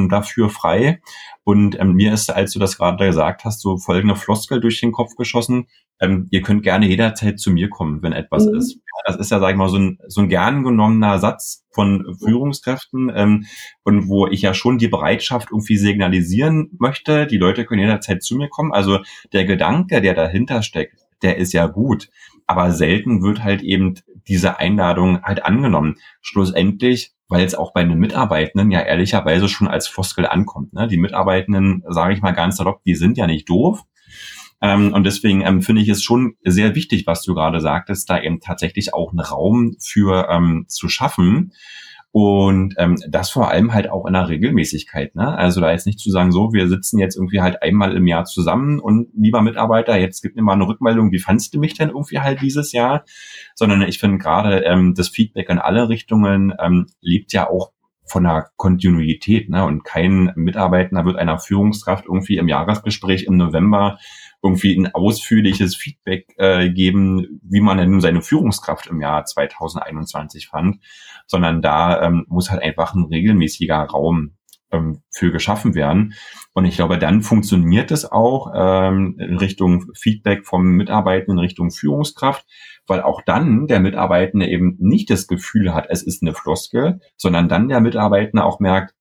[0.09, 1.01] dafür frei?
[1.47, 4.91] Und ähm, mir ist, als du das gerade gesagt hast, so folgende Floskel durch den
[4.91, 5.67] Kopf geschossen.
[5.97, 8.55] Ähm, ihr könnt gerne jederzeit zu mir kommen, wenn etwas mhm.
[8.55, 8.81] ist.
[9.05, 13.09] Das ist ja, sag ich mal, so ein, so ein gern genommener Satz von Führungskräften
[13.15, 13.45] ähm,
[13.85, 18.35] und wo ich ja schon die Bereitschaft irgendwie signalisieren möchte, die Leute können jederzeit zu
[18.35, 18.73] mir kommen.
[18.73, 18.99] Also
[19.31, 22.09] der Gedanke, der dahinter steckt, der ist ja gut
[22.47, 23.95] aber selten wird halt eben
[24.27, 25.95] diese Einladung halt angenommen.
[26.21, 30.73] Schlussendlich, weil es auch bei den Mitarbeitenden ja ehrlicherweise schon als Floskel ankommt.
[30.73, 30.87] Ne?
[30.87, 33.83] Die Mitarbeitenden, sage ich mal ganz salopp, die sind ja nicht doof.
[34.61, 38.19] Ähm, und deswegen ähm, finde ich es schon sehr wichtig, was du gerade sagtest, da
[38.19, 41.53] eben tatsächlich auch einen Raum für ähm, zu schaffen.
[42.11, 45.15] Und ähm, das vor allem halt auch in der Regelmäßigkeit.
[45.15, 45.37] Ne?
[45.37, 48.23] Also da jetzt nicht zu sagen, so, wir sitzen jetzt irgendwie halt einmal im Jahr
[48.25, 51.89] zusammen und lieber Mitarbeiter, jetzt gib mir mal eine Rückmeldung, wie fandst du mich denn
[51.89, 53.03] irgendwie halt dieses Jahr?
[53.55, 57.71] Sondern ich finde gerade ähm, das Feedback in alle Richtungen ähm, lebt ja auch
[58.07, 59.49] von der Kontinuität.
[59.49, 59.63] Ne?
[59.65, 63.99] Und kein Mitarbeiter wird einer Führungskraft irgendwie im Jahresgespräch im November
[64.43, 70.77] irgendwie ein ausführliches Feedback äh, geben, wie man denn seine Führungskraft im Jahr 2021 fand,
[71.27, 74.37] sondern da ähm, muss halt einfach ein regelmäßiger Raum
[74.71, 76.13] ähm, für geschaffen werden.
[76.53, 81.71] Und ich glaube, dann funktioniert es auch ähm, in Richtung Feedback vom Mitarbeitenden, in Richtung
[81.71, 82.45] Führungskraft,
[82.87, 87.49] weil auch dann der Mitarbeitende eben nicht das Gefühl hat, es ist eine Floskel, sondern
[87.49, 88.93] dann der Mitarbeitende auch merkt,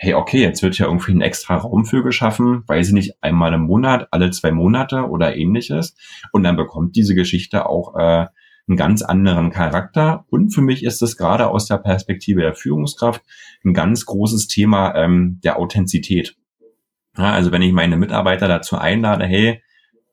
[0.00, 3.52] hey, okay, jetzt wird ja irgendwie ein extra Raum für geschaffen, weiß ich nicht, einmal
[3.52, 5.96] im Monat, alle zwei Monate oder ähnliches.
[6.32, 8.26] Und dann bekommt diese Geschichte auch äh,
[8.68, 10.24] einen ganz anderen Charakter.
[10.30, 13.22] Und für mich ist es gerade aus der Perspektive der Führungskraft
[13.64, 16.36] ein ganz großes Thema ähm, der Authentizität.
[17.16, 19.62] Ja, also wenn ich meine Mitarbeiter dazu einlade, hey,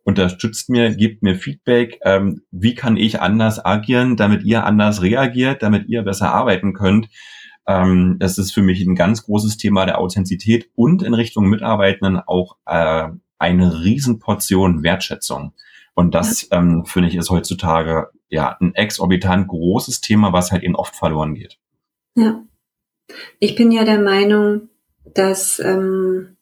[0.03, 5.63] unterstützt mir, gebt mir Feedback, ähm, wie kann ich anders agieren, damit ihr anders reagiert,
[5.63, 7.09] damit ihr besser arbeiten könnt,
[7.67, 12.19] ähm, das ist für mich ein ganz großes Thema der Authentizität und in Richtung Mitarbeitenden
[12.19, 13.07] auch äh,
[13.39, 15.53] eine Riesenportion Wertschätzung.
[15.95, 20.75] Und das, ähm, finde ich, ist heutzutage ja ein exorbitant großes Thema, was halt eben
[20.75, 21.57] oft verloren geht.
[22.15, 22.43] Ja.
[23.39, 24.69] Ich bin ja der Meinung,
[25.03, 26.37] dass ähm,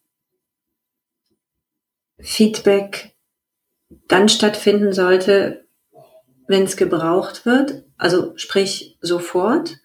[2.18, 3.14] Feedback
[4.08, 5.66] dann stattfinden sollte,
[6.46, 9.78] wenn es gebraucht wird, also sprich sofort,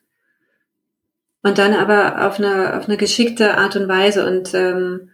[1.41, 4.27] und dann aber auf eine, auf eine geschickte Art und Weise.
[4.27, 5.11] Und ähm,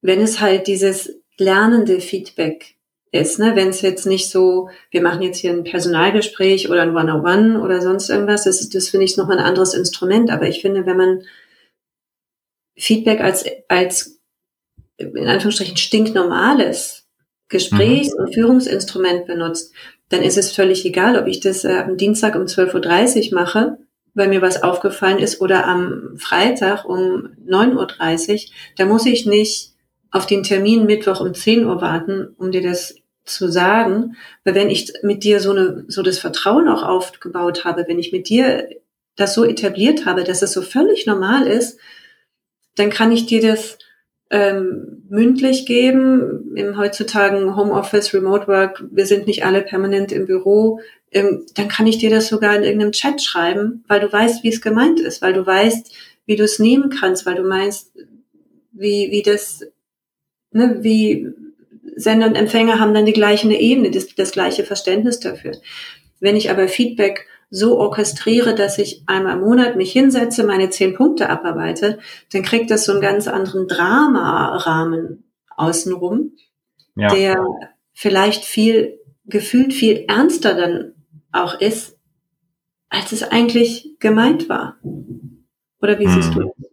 [0.00, 2.71] wenn es halt dieses lernende Feedback
[3.12, 3.54] ist, ne?
[3.54, 7.82] wenn es jetzt nicht so, wir machen jetzt hier ein Personalgespräch oder ein One-on-One oder
[7.82, 10.30] sonst irgendwas, das, ist, das finde ich nochmal ein anderes Instrument.
[10.30, 11.22] Aber ich finde, wenn man
[12.74, 14.18] Feedback als, als
[14.96, 17.06] in Anführungsstrichen stinknormales
[17.48, 18.24] Gesprächs- mhm.
[18.24, 19.74] und Führungsinstrument benutzt,
[20.08, 23.78] dann ist es völlig egal, ob ich das äh, am Dienstag um 12.30 Uhr mache,
[24.14, 28.40] weil mir was aufgefallen ist, oder am Freitag um 9.30 Uhr.
[28.76, 29.72] Da muss ich nicht
[30.10, 34.16] auf den Termin Mittwoch um 10 Uhr warten, um dir das zu sagen.
[34.44, 38.12] Weil wenn ich mit dir so, eine, so das Vertrauen auch aufgebaut habe, wenn ich
[38.12, 38.68] mit dir
[39.16, 41.78] das so etabliert habe, dass es so völlig normal ist,
[42.76, 43.78] dann kann ich dir das
[44.30, 46.56] ähm, mündlich geben.
[46.56, 50.80] Im heutzutage Homeoffice, Remote Work, wir sind nicht alle permanent im Büro.
[51.10, 54.48] Ähm, dann kann ich dir das sogar in irgendeinem Chat schreiben, weil du weißt, wie
[54.48, 57.92] es gemeint ist, weil du weißt, wie du es nehmen kannst, weil du meinst,
[58.72, 59.66] wie, wie das,
[60.52, 61.34] ne, wie
[61.94, 65.52] Sender und Empfänger haben dann die gleiche Ebene, das, das gleiche Verständnis dafür.
[66.20, 70.94] Wenn ich aber Feedback so orchestriere, dass ich einmal im Monat mich hinsetze, meine zehn
[70.94, 71.98] Punkte abarbeite,
[72.32, 75.24] dann kriegt das so einen ganz anderen Drama-Rahmen
[75.54, 76.32] außenrum,
[76.96, 77.08] ja.
[77.14, 77.46] der
[77.92, 80.94] vielleicht viel, gefühlt viel ernster dann
[81.30, 81.98] auch ist,
[82.88, 84.76] als es eigentlich gemeint war.
[85.80, 86.40] Oder wie siehst hm.
[86.40, 86.71] du das?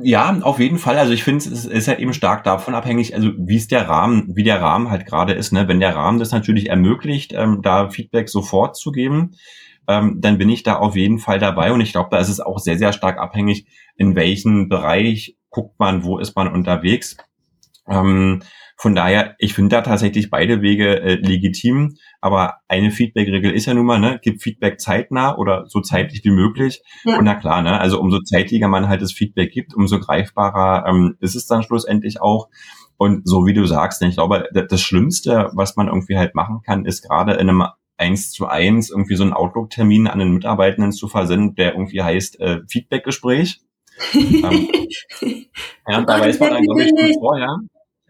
[0.00, 0.96] Ja, auf jeden Fall.
[0.96, 4.34] Also ich finde, es ist halt eben stark davon abhängig, also wie es der Rahmen,
[4.34, 5.52] wie der Rahmen halt gerade ist.
[5.52, 5.68] Ne?
[5.68, 9.32] Wenn der Rahmen das natürlich ermöglicht, ähm, da Feedback sofort zu geben,
[9.88, 11.72] ähm, dann bin ich da auf jeden Fall dabei.
[11.72, 15.78] Und ich glaube, da ist es auch sehr, sehr stark abhängig, in welchem Bereich guckt
[15.78, 17.18] man, wo ist man unterwegs.
[17.86, 18.42] Ähm,
[18.76, 23.74] von daher, ich finde da tatsächlich beide Wege äh, legitim, aber eine Feedback-Regel ist ja
[23.74, 26.82] nun mal, ne, gibt Feedback zeitnah oder so zeitlich wie möglich.
[27.04, 27.18] Ja.
[27.18, 31.16] Und na klar, ne, also umso zeitlicher man halt das Feedback gibt, umso greifbarer ähm,
[31.20, 32.48] ist es dann schlussendlich auch.
[32.96, 36.60] Und so wie du sagst, ne, ich glaube, das Schlimmste, was man irgendwie halt machen
[36.64, 37.64] kann, ist gerade in einem
[37.96, 42.40] eins zu eins irgendwie so einen Outlook-Termin an den Mitarbeitenden zu versenden, der irgendwie heißt
[42.40, 43.60] äh, Feedback-Gespräch.
[44.14, 44.68] ähm,
[45.86, 47.58] ja, da weiß man dann, glaube ich, schon vorher.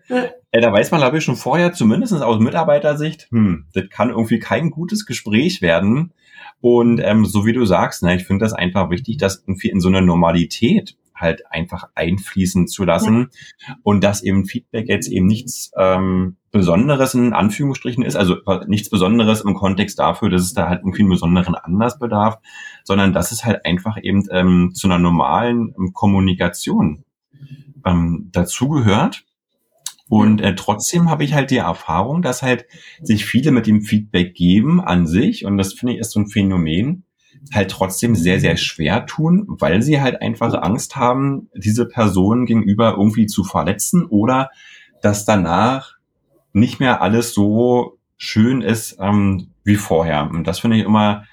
[0.08, 0.30] Ja.
[0.52, 4.38] Äh, da weiß man, glaube ich, schon vorher, zumindest aus Mitarbeitersicht, hm, das kann irgendwie
[4.38, 6.12] kein gutes Gespräch werden.
[6.60, 9.80] Und ähm, so wie du sagst, ne, ich finde das einfach wichtig, das irgendwie in
[9.80, 13.30] so eine Normalität halt einfach einfließen zu lassen
[13.66, 13.76] ja.
[13.82, 18.36] und dass eben Feedback jetzt eben nichts ähm, Besonderes in Anführungsstrichen ist, also
[18.66, 22.38] nichts Besonderes im Kontext dafür, dass es da halt irgendwie einen besonderen Anlass bedarf,
[22.84, 27.04] sondern dass es halt einfach eben ähm, zu einer normalen ähm, Kommunikation
[27.86, 29.24] ähm, dazugehört
[30.12, 32.66] und äh, trotzdem habe ich halt die Erfahrung, dass halt
[33.00, 36.28] sich viele mit dem Feedback geben an sich, und das finde ich ist so ein
[36.28, 37.04] Phänomen,
[37.50, 42.90] halt trotzdem sehr, sehr schwer tun, weil sie halt einfach Angst haben, diese Person gegenüber
[42.90, 44.50] irgendwie zu verletzen oder
[45.00, 45.94] dass danach
[46.52, 50.28] nicht mehr alles so schön ist ähm, wie vorher.
[50.30, 51.24] Und das finde ich immer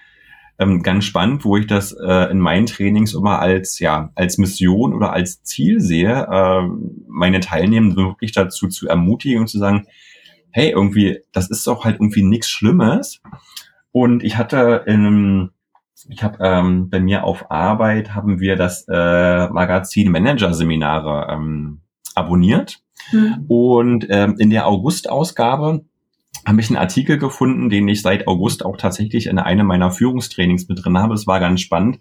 [0.59, 4.93] ähm, ganz spannend, wo ich das äh, in meinen Trainings immer als ja als Mission
[4.93, 6.61] oder als Ziel sehe, äh,
[7.07, 9.87] meine Teilnehmenden wirklich dazu zu ermutigen und zu sagen,
[10.51, 13.21] hey, irgendwie, das ist doch halt irgendwie nichts Schlimmes.
[13.91, 15.51] Und ich hatte in
[16.07, 21.81] ich habe ähm, bei mir auf Arbeit haben wir das äh, Magazin Manager Seminare ähm,
[22.15, 23.45] abonniert mhm.
[23.47, 25.83] und ähm, in der August-Ausgabe
[26.45, 30.67] habe ich einen Artikel gefunden, den ich seit August auch tatsächlich in einem meiner Führungstrainings
[30.67, 31.13] mit drin habe.
[31.13, 31.99] Es war ganz spannend.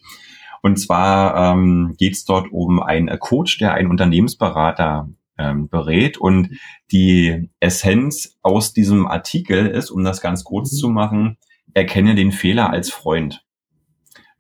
[0.63, 6.19] Und zwar ähm, geht es dort um einen Coach, der einen Unternehmensberater ähm, berät.
[6.19, 6.51] Und
[6.91, 11.37] die Essenz aus diesem Artikel ist, um das ganz kurz zu machen,
[11.75, 13.45] erkenne den Fehler als Freund.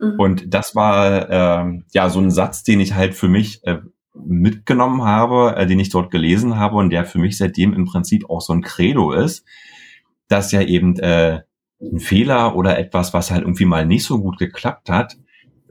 [0.00, 0.14] Mhm.
[0.18, 3.78] Und das war äh, ja so ein Satz, den ich halt für mich äh,
[4.14, 8.28] mitgenommen habe, äh, den ich dort gelesen habe und der für mich seitdem im Prinzip
[8.28, 9.44] auch so ein Credo ist
[10.28, 11.40] dass ja eben äh,
[11.80, 15.16] ein Fehler oder etwas, was halt irgendwie mal nicht so gut geklappt hat,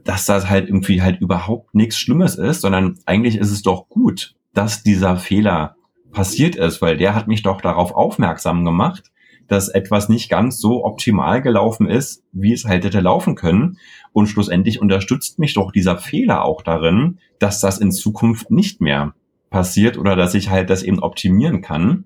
[0.04, 4.34] dass das halt irgendwie halt überhaupt nichts Schlimmes ist, sondern eigentlich ist es doch gut,
[4.54, 5.76] dass dieser Fehler
[6.12, 9.10] passiert ist, weil der hat mich doch darauf aufmerksam gemacht,
[9.48, 13.78] dass etwas nicht ganz so optimal gelaufen ist, wie es halt hätte laufen können.
[14.12, 19.14] Und schlussendlich unterstützt mich doch dieser Fehler auch darin, dass das in Zukunft nicht mehr
[19.50, 22.04] passiert oder dass ich halt das eben optimieren kann.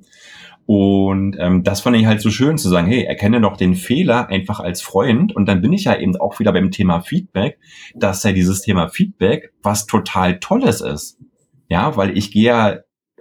[0.74, 4.30] Und ähm, das fand ich halt so schön zu sagen, hey, erkenne doch den Fehler
[4.30, 5.36] einfach als Freund.
[5.36, 7.58] Und dann bin ich ja eben auch wieder beim Thema Feedback,
[7.94, 11.18] dass ja dieses Thema Feedback was total Tolles ist.
[11.68, 12.78] Ja, weil ich gehe ja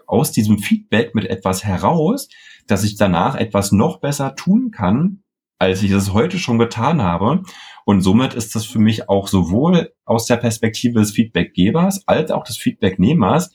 [0.07, 2.29] aus diesem Feedback mit etwas heraus,
[2.67, 5.21] dass ich danach etwas noch besser tun kann,
[5.59, 7.43] als ich es heute schon getan habe.
[7.83, 12.45] Und somit ist das für mich auch sowohl aus der Perspektive des Feedbackgebers als auch
[12.45, 13.51] des Feedbacknehmers,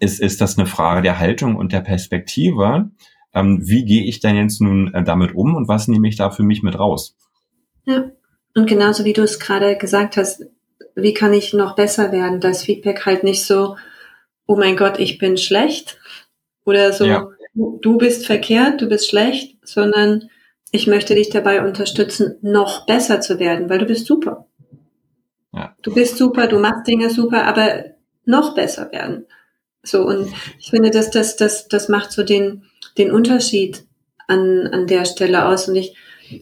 [0.00, 2.90] ist, ist das eine Frage der Haltung und der Perspektive.
[3.34, 6.30] Ähm, wie gehe ich denn jetzt nun äh, damit um und was nehme ich da
[6.30, 7.16] für mich mit raus?
[7.84, 8.10] Ja,
[8.54, 10.44] und genauso wie du es gerade gesagt hast,
[10.94, 12.40] wie kann ich noch besser werden?
[12.40, 13.76] Das Feedback halt nicht so,
[14.46, 15.98] oh mein Gott, ich bin schlecht
[16.64, 17.28] oder so, ja.
[17.54, 20.28] du bist verkehrt, du bist schlecht, sondern
[20.70, 24.46] ich möchte dich dabei unterstützen, noch besser zu werden, weil du bist super.
[25.52, 25.74] Ja.
[25.82, 27.84] Du bist super, du machst Dinge super, aber
[28.24, 29.26] noch besser werden.
[29.82, 32.64] So, und ich finde, dass das, das, das macht so den,
[32.98, 33.84] den Unterschied
[34.26, 35.68] an, an der Stelle aus.
[35.68, 35.94] Und ich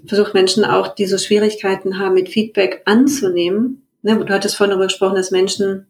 [0.07, 3.87] versuche Menschen auch, die so Schwierigkeiten haben, mit Feedback anzunehmen.
[4.03, 5.87] Ne, du hattest vorhin darüber gesprochen, dass Menschen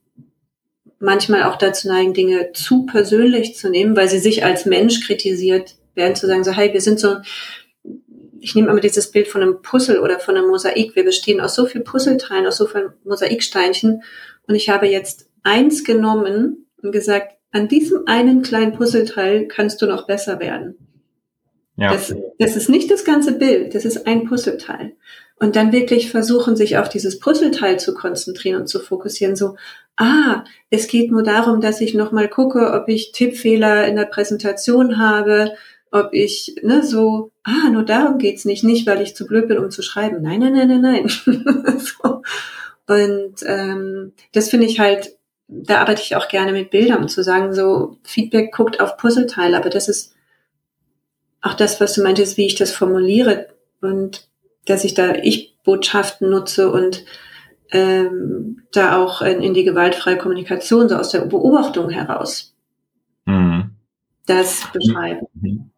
[0.99, 5.77] manchmal auch dazu neigen, Dinge zu persönlich zu nehmen, weil sie sich als Mensch kritisiert
[5.95, 7.17] werden, zu sagen, so, hey, wir sind so,
[8.41, 10.95] ich nehme immer dieses Bild von einem Puzzle oder von einem Mosaik.
[10.95, 14.03] Wir bestehen aus so vielen Puzzleteilen, aus so vielen Mosaiksteinchen.
[14.47, 19.87] Und ich habe jetzt eins genommen und gesagt, an diesem einen kleinen Puzzleteil kannst du
[19.87, 20.77] noch besser werden.
[21.77, 21.93] Ja.
[21.93, 24.97] Das, das ist nicht das ganze Bild, das ist ein Puzzleteil.
[25.39, 29.57] Und dann wirklich versuchen, sich auf dieses Puzzleteil zu konzentrieren und zu fokussieren, so,
[29.97, 34.99] ah, es geht nur darum, dass ich nochmal gucke, ob ich Tippfehler in der Präsentation
[34.99, 35.53] habe,
[35.91, 39.59] ob ich, ne, so, ah, nur darum geht's nicht, nicht, weil ich zu blöd bin,
[39.59, 40.23] um zu schreiben.
[40.23, 41.09] Nein, nein, nein, nein, nein.
[41.79, 42.23] so.
[42.89, 45.17] Und ähm, das finde ich halt
[45.49, 49.57] da arbeite ich auch gerne mit Bildern, um zu sagen, so Feedback guckt auf Puzzleteile,
[49.57, 50.15] aber das ist
[51.41, 53.49] auch das, was du meintest, wie ich das formuliere
[53.81, 54.29] und
[54.67, 57.05] dass ich da Ich-Botschaften nutze und
[57.71, 62.55] ähm, da auch in, in, die gewaltfreie Kommunikation so aus der Beobachtung heraus
[63.25, 63.71] mhm.
[64.27, 65.27] das beschreiben.
[65.35, 65.71] Mhm.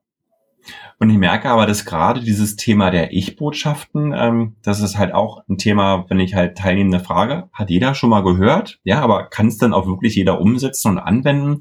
[0.99, 5.43] Und ich merke aber, dass gerade dieses Thema der Ich-Botschaften, ähm, das ist halt auch
[5.49, 9.47] ein Thema, wenn ich halt teilnehmende frage, hat jeder schon mal gehört, ja, aber kann
[9.47, 11.61] es dann auch wirklich jeder umsetzen und anwenden?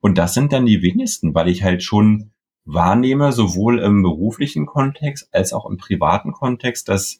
[0.00, 2.30] Und das sind dann die wenigsten, weil ich halt schon
[2.64, 7.18] wahrnehme, sowohl im beruflichen Kontext als auch im privaten Kontext, dass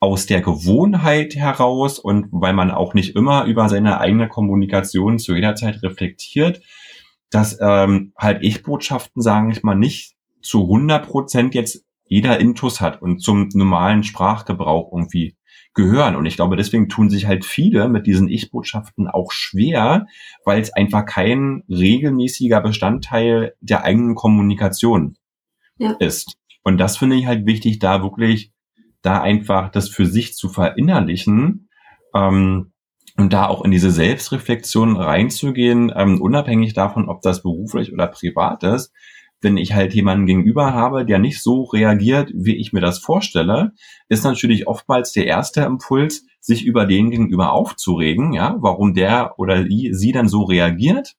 [0.00, 5.34] aus der Gewohnheit heraus und weil man auch nicht immer über seine eigene Kommunikation zu
[5.34, 6.62] jeder Zeit reflektiert,
[7.30, 13.02] dass ähm, halt Ich-Botschaften, sagen ich mal, nicht zu 100 Prozent jetzt jeder Intus hat
[13.02, 15.36] und zum normalen Sprachgebrauch irgendwie
[15.74, 16.16] gehören.
[16.16, 20.06] Und ich glaube, deswegen tun sich halt viele mit diesen Ich-Botschaften auch schwer,
[20.44, 25.16] weil es einfach kein regelmäßiger Bestandteil der eigenen Kommunikation
[25.78, 25.92] ja.
[26.00, 26.36] ist.
[26.64, 28.52] Und das finde ich halt wichtig, da wirklich,
[29.02, 31.68] da einfach das für sich zu verinnerlichen
[32.14, 32.72] ähm,
[33.16, 38.64] und da auch in diese Selbstreflexion reinzugehen, ähm, unabhängig davon, ob das beruflich oder privat
[38.64, 38.92] ist,
[39.40, 43.72] wenn ich halt jemanden gegenüber habe, der nicht so reagiert, wie ich mir das vorstelle,
[44.08, 49.64] ist natürlich oftmals der erste Impuls, sich über den gegenüber aufzuregen, ja, warum der oder
[49.64, 51.14] sie dann so reagiert.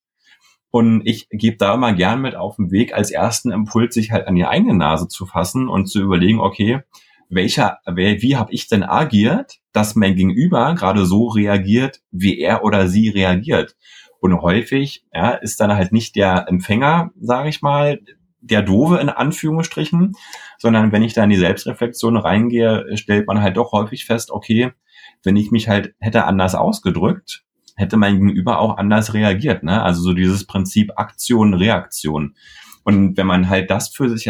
[0.72, 4.28] Und ich gebe da immer gern mit auf den Weg, als ersten Impuls sich halt
[4.28, 6.82] an die eigene Nase zu fassen und zu überlegen, okay,
[7.30, 12.88] welcher, wie habe ich denn agiert, dass mein Gegenüber gerade so reagiert, wie er oder
[12.88, 13.76] sie reagiert.
[14.20, 18.00] Und häufig ja, ist dann halt nicht der Empfänger, sage ich mal,
[18.42, 20.16] der Dove in Anführungsstrichen,
[20.58, 24.72] sondern wenn ich da in die Selbstreflexion reingehe, stellt man halt doch häufig fest, okay,
[25.24, 27.44] wenn ich mich halt hätte anders ausgedrückt,
[27.76, 29.64] hätte mein Gegenüber auch anders reagiert.
[29.64, 29.82] Ne?
[29.82, 32.36] Also so dieses Prinzip Aktion, Reaktion.
[32.84, 34.30] Und wenn man halt das für sich,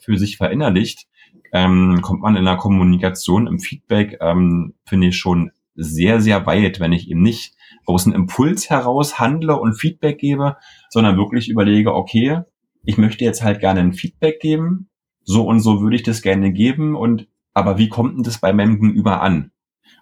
[0.00, 1.06] für sich verinnerlicht,
[1.52, 6.80] ähm, kommt man in der Kommunikation, im Feedback, ähm, finde ich schon sehr, sehr weit,
[6.80, 7.54] wenn ich eben nicht
[7.86, 10.56] aus Impuls heraus handle und Feedback gebe,
[10.90, 12.42] sondern wirklich überlege, okay,
[12.84, 14.88] ich möchte jetzt halt gerne ein Feedback geben,
[15.22, 18.52] so und so würde ich das gerne geben und aber wie kommt denn das bei
[18.52, 19.50] meinem Gegenüber an?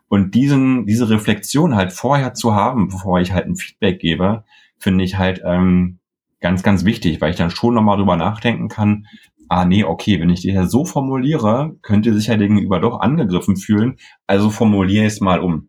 [0.08, 4.44] Und diesen, diese Reflexion halt vorher zu haben, bevor ich halt ein Feedback gebe,
[4.78, 5.98] finde ich halt ähm,
[6.40, 9.06] ganz, ganz wichtig, weil ich dann schon nochmal drüber nachdenken kann,
[9.48, 13.96] ah nee, okay, wenn ich ja so formuliere, könnte sich ja Gegenüber doch angegriffen fühlen,
[14.26, 15.68] also formuliere es mal um.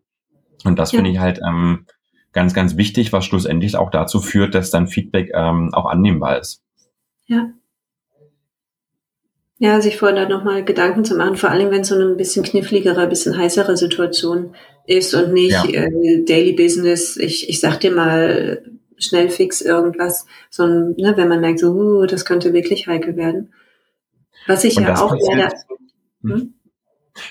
[0.64, 0.96] Und das ja.
[0.96, 1.86] finde ich halt ähm,
[2.32, 6.62] ganz, ganz wichtig, was schlussendlich auch dazu führt, dass dann Feedback ähm, auch annehmbar ist.
[7.26, 7.50] Ja.
[9.60, 12.16] Ja, sich vorher da nochmal Gedanken zu machen, vor allem wenn es so eine ein
[12.16, 14.54] bisschen kniffligere, ein bisschen heißere Situation
[14.86, 15.82] ist und nicht ja.
[15.82, 18.62] äh, Daily Business, ich, ich sag dir mal
[18.96, 23.52] schnell fix irgendwas, sondern ne, wenn man merkt, so, uh, das könnte wirklich heikel werden.
[24.46, 25.52] Was ich ja auch leider.
[26.22, 26.54] Hm?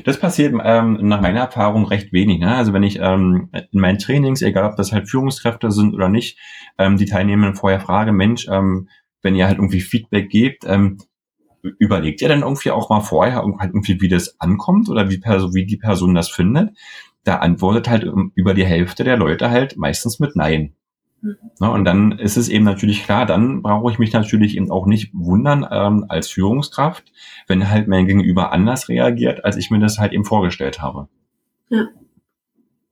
[0.04, 2.40] Das passiert ähm, nach meiner Erfahrung recht wenig.
[2.40, 2.56] Ne?
[2.56, 6.38] Also wenn ich ähm, in meinen Trainings, egal ob das halt Führungskräfte sind oder nicht,
[6.78, 8.90] ähm, die Teilnehmenden vorher frage, Mensch, ähm,
[9.22, 10.98] wenn ihr halt irgendwie Feedback gebt, ähm,
[11.80, 15.66] überlegt ihr dann irgendwie auch mal vorher halt irgendwie, wie das ankommt oder wie, wie
[15.66, 16.78] die Person das findet?
[17.24, 20.76] Da antwortet halt über die Hälfte der Leute halt meistens mit Nein.
[21.22, 24.86] Ne, und dann ist es eben natürlich klar, dann brauche ich mich natürlich eben auch
[24.86, 27.12] nicht wundern ähm, als Führungskraft,
[27.48, 31.08] wenn halt mein Gegenüber anders reagiert, als ich mir das halt eben vorgestellt habe.
[31.70, 31.88] Ja.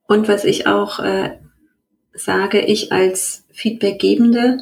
[0.07, 1.37] Und was ich auch äh,
[2.13, 4.57] sage, ich als Feedbackgebende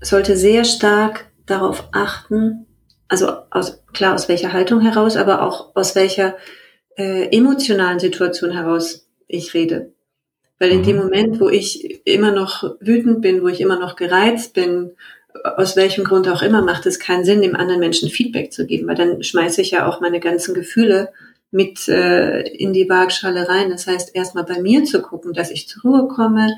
[0.00, 2.66] sollte sehr stark darauf achten,
[3.08, 6.36] also aus, klar aus welcher Haltung heraus, aber auch aus welcher
[6.96, 9.92] äh, emotionalen Situation heraus ich rede.
[10.58, 10.84] Weil in mhm.
[10.84, 14.92] dem Moment, wo ich immer noch wütend bin, wo ich immer noch gereizt bin,
[15.44, 18.88] aus welchem Grund auch immer, macht es keinen Sinn, dem anderen Menschen Feedback zu geben,
[18.88, 21.12] weil dann schmeiße ich ja auch meine ganzen Gefühle
[21.50, 23.70] mit äh, in die Waagschale rein.
[23.70, 26.56] Das heißt, erstmal bei mir zu gucken, dass ich zur Ruhe komme,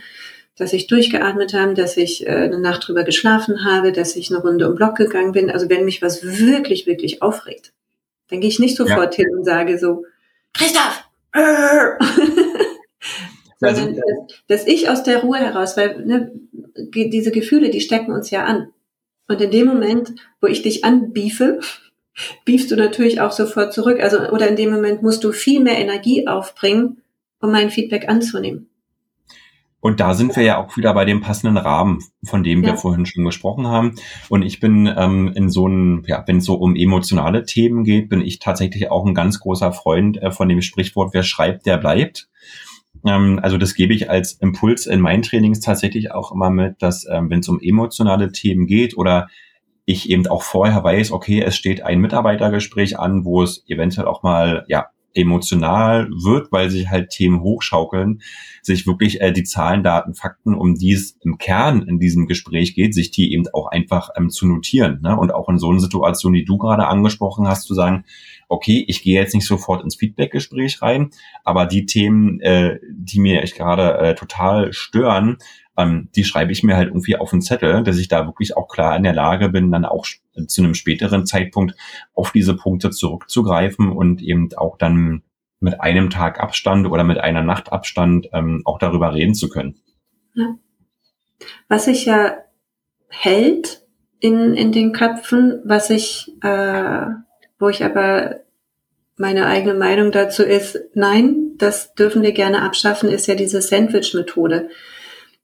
[0.56, 4.40] dass ich durchgeatmet habe, dass ich äh, eine Nacht drüber geschlafen habe, dass ich eine
[4.40, 5.50] Runde um Block gegangen bin.
[5.50, 7.72] Also wenn mich was wirklich, wirklich aufregt,
[8.28, 9.24] dann gehe ich nicht sofort ja.
[9.24, 10.04] hin und sage so,
[10.52, 11.04] Christoph!
[13.60, 14.04] Sondern, dass,
[14.48, 16.32] dass ich aus der Ruhe heraus, weil ne,
[16.94, 18.68] diese Gefühle, die stecken uns ja an.
[19.28, 21.60] Und in dem Moment, wo ich dich anbiefe,
[22.44, 24.00] biefst du natürlich auch sofort zurück.
[24.00, 27.02] Also, oder in dem Moment musst du viel mehr Energie aufbringen,
[27.40, 28.70] um mein Feedback anzunehmen.
[29.80, 32.76] Und da sind wir ja auch wieder bei dem passenden Rahmen, von dem wir ja.
[32.76, 33.94] vorhin schon gesprochen haben.
[34.28, 38.10] Und ich bin ähm, in so einem, ja, wenn es so um emotionale Themen geht,
[38.10, 41.78] bin ich tatsächlich auch ein ganz großer Freund äh, von dem Sprichwort, wer schreibt, der
[41.78, 42.28] bleibt.
[43.06, 47.06] Ähm, also das gebe ich als Impuls in meinen Trainings tatsächlich auch immer mit, dass
[47.10, 49.28] ähm, wenn es um emotionale Themen geht oder
[49.84, 54.22] ich eben auch vorher weiß, okay, es steht ein Mitarbeitergespräch an, wo es eventuell auch
[54.22, 58.22] mal ja emotional wird, weil sich halt Themen hochschaukeln,
[58.62, 62.74] sich wirklich äh, die Zahlen, Daten, Fakten, um die es im Kern in diesem Gespräch
[62.74, 65.00] geht, sich die eben auch einfach ähm, zu notieren.
[65.02, 65.16] Ne?
[65.16, 68.04] Und auch in so einer Situation, die du gerade angesprochen hast, zu sagen,
[68.48, 71.10] okay, ich gehe jetzt nicht sofort ins Feedback-Gespräch rein,
[71.44, 75.38] aber die Themen, äh, die mir echt gerade äh, total stören,
[75.80, 78.68] ähm, die schreibe ich mir halt irgendwie auf den Zettel, dass ich da wirklich auch
[78.68, 80.06] klar in der Lage bin, dann auch
[80.46, 81.74] zu einem späteren Zeitpunkt
[82.14, 85.22] auf diese Punkte zurückzugreifen und eben auch dann
[85.60, 89.76] mit einem Tag Abstand oder mit einer Nacht Abstand ähm, auch darüber reden zu können.
[90.34, 90.54] Ja.
[91.68, 92.34] Was sich ja
[93.08, 93.82] hält
[94.20, 97.06] in, in den Köpfen, was ich, äh,
[97.58, 98.40] wo ich aber
[99.16, 104.70] meine eigene Meinung dazu ist, nein, das dürfen wir gerne abschaffen, ist ja diese Sandwich-Methode.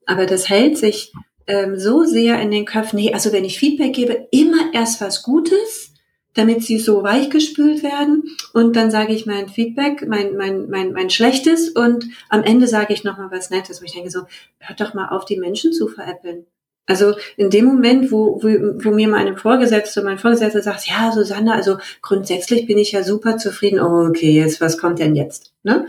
[0.07, 1.13] Aber das hält sich
[1.47, 5.23] ähm, so sehr in den Köpfen, nee, also wenn ich Feedback gebe, immer erst was
[5.23, 5.93] Gutes,
[6.35, 8.25] damit sie so weichgespült werden.
[8.53, 12.93] Und dann sage ich mein Feedback, mein, mein, mein, mein Schlechtes und am Ende sage
[12.93, 14.23] ich nochmal was Nettes, wo ich denke so,
[14.59, 16.47] hört doch mal auf, die Menschen zu veräppeln.
[16.87, 18.49] Also in dem Moment, wo, wo,
[18.85, 23.39] wo mir meine Vorgesetzte, mein Vorgesetzter sagt, ja, Susanne, also grundsätzlich bin ich ja super
[23.39, 23.81] zufrieden.
[23.81, 25.53] Oh, okay, jetzt, was kommt denn jetzt?
[25.65, 25.89] Ne?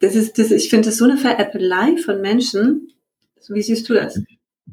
[0.00, 2.92] Das ist, das, ich finde das so eine Veräppelei von Menschen.
[3.48, 4.20] Wie siehst du das?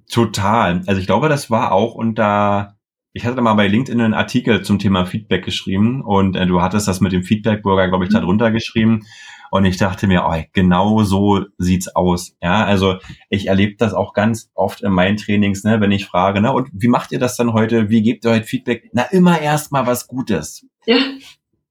[0.10, 0.82] Total.
[0.86, 2.78] Also ich glaube, das war auch unter,
[3.14, 6.88] ich hatte mal bei LinkedIn einen Artikel zum Thema Feedback geschrieben und äh, du hattest
[6.88, 8.26] das mit dem Feedback-Bürger, glaube ich, da mhm.
[8.26, 9.06] drunter geschrieben.
[9.52, 12.36] Und ich dachte mir, oh, genau so sieht's aus.
[12.42, 12.98] Ja, also
[13.30, 16.70] ich erlebe das auch ganz oft in meinen Trainings, ne, wenn ich frage, ne, und
[16.74, 17.90] wie macht ihr das dann heute?
[17.90, 18.90] Wie gebt ihr heute Feedback?
[18.92, 20.66] Na, immer erst mal was Gutes.
[20.86, 20.98] Ja.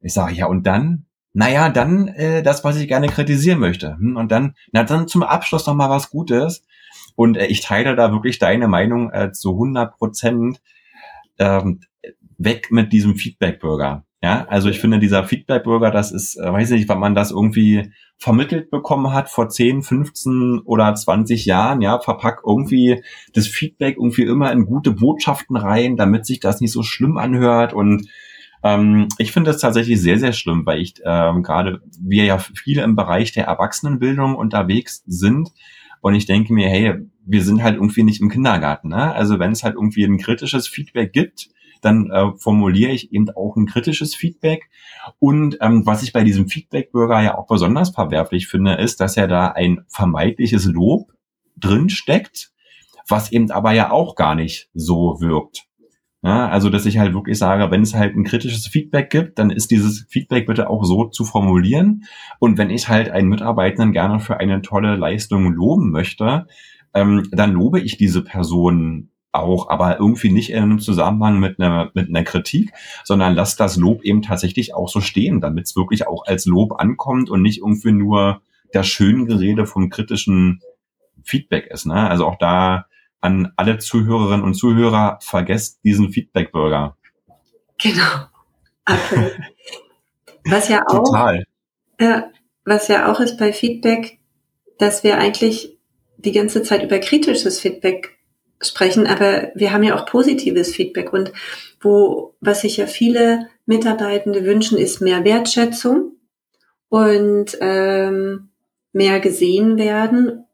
[0.01, 1.07] Ich sage, ja, und dann?
[1.35, 3.97] Naja, dann äh, das, was ich gerne kritisieren möchte.
[3.99, 6.65] Hm, und dann, na dann zum Abschluss noch mal was Gutes.
[7.17, 10.61] Und äh, ich teile da wirklich deine Meinung äh, zu 100 Prozent
[11.39, 11.81] ähm,
[12.39, 14.05] weg mit diesem Feedback-Bürger.
[14.23, 17.93] Ja, also ich finde, dieser Feedback-Bürger, das ist, äh, weiß nicht, wann man das irgendwie
[18.17, 23.03] vermittelt bekommen hat vor 10, 15 oder 20 Jahren, ja, verpackt irgendwie
[23.35, 27.75] das Feedback irgendwie immer in gute Botschaften rein, damit sich das nicht so schlimm anhört
[27.75, 28.09] und
[28.63, 32.83] ähm, ich finde das tatsächlich sehr, sehr schlimm, weil ich ähm, gerade wir ja viele
[32.83, 35.51] im Bereich der Erwachsenenbildung unterwegs sind
[36.05, 38.89] und ich denke mir, hey, wir sind halt irgendwie nicht im Kindergarten.
[38.89, 39.15] Ne?
[39.15, 41.49] Also wenn es halt irgendwie ein kritisches Feedback gibt,
[41.81, 44.69] dann äh, formuliere ich eben auch ein kritisches Feedback.
[45.19, 49.29] Und ähm, was ich bei diesem Feedback-Bürger ja auch besonders verwerflich finde, ist, dass er
[49.29, 51.11] da ein vermeintliches Lob
[51.57, 52.53] drin steckt,
[53.09, 55.63] was eben aber ja auch gar nicht so wirkt.
[56.25, 59.51] Ja, also, dass ich halt wirklich sage, wenn es halt ein kritisches Feedback gibt, dann
[59.51, 62.05] ist dieses Feedback bitte auch so zu formulieren.
[62.39, 66.47] Und wenn ich halt einen Mitarbeitenden gerne für eine tolle Leistung loben möchte,
[66.95, 71.91] ähm, dann lobe ich diese Person auch, aber irgendwie nicht in einem Zusammenhang mit einer,
[71.93, 72.73] mit einer Kritik,
[73.03, 76.81] sondern lass das Lob eben tatsächlich auch so stehen, damit es wirklich auch als Lob
[76.81, 78.41] ankommt und nicht irgendwie nur
[78.73, 80.63] das Schöngerede vom kritischen
[81.23, 81.85] Feedback ist.
[81.85, 82.09] Ne?
[82.09, 82.87] Also auch da
[83.25, 86.97] an alle Zuhörerinnen und Zuhörer, vergesst diesen Feedback-Bürger.
[87.83, 88.29] Genau.
[88.87, 89.31] Okay.
[90.45, 91.45] Was ja auch, Total.
[91.97, 92.21] Äh,
[92.67, 94.19] was ja auch ist bei Feedback,
[94.79, 95.79] dass wir eigentlich
[96.19, 98.19] die ganze Zeit über kritisches Feedback
[98.61, 101.33] sprechen, aber wir haben ja auch positives Feedback und
[101.81, 106.13] wo, was sich ja viele Mitarbeitende wünschen, ist mehr Wertschätzung
[106.91, 108.51] und ähm,
[108.93, 110.45] mehr gesehen werden,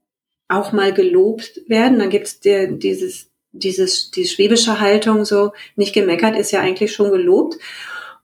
[0.51, 1.99] auch mal gelobt werden.
[1.99, 7.11] Dann gibt's der, dieses, dieses, die schwäbische Haltung so, nicht gemeckert ist ja eigentlich schon
[7.11, 7.57] gelobt.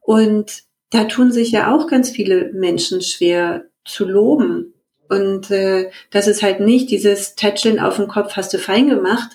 [0.00, 4.74] Und da tun sich ja auch ganz viele Menschen schwer zu loben.
[5.08, 9.30] Und äh, das ist halt nicht dieses Tätscheln auf den Kopf, hast du fein gemacht,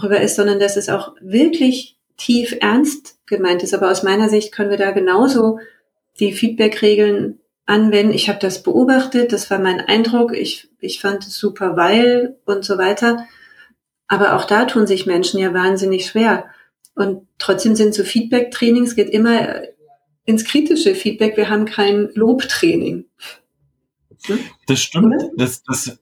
[0.00, 3.74] rüber ist, sondern dass es auch wirklich tief ernst gemeint ist.
[3.74, 5.58] Aber aus meiner Sicht können wir da genauso
[6.20, 8.12] die Feedback-Regeln anwenden.
[8.12, 12.64] Ich habe das beobachtet, das war mein Eindruck, ich, ich fand es super, weil und
[12.64, 13.26] so weiter.
[14.06, 16.46] Aber auch da tun sich Menschen ja wahnsinnig schwer.
[16.94, 19.62] Und trotzdem sind so Feedback-Trainings, geht immer
[20.24, 21.36] ins kritische Feedback.
[21.36, 23.06] Wir haben kein Lobtraining.
[24.26, 24.38] Hm?
[24.66, 25.14] Das stimmt.
[25.36, 25.98] Das, das,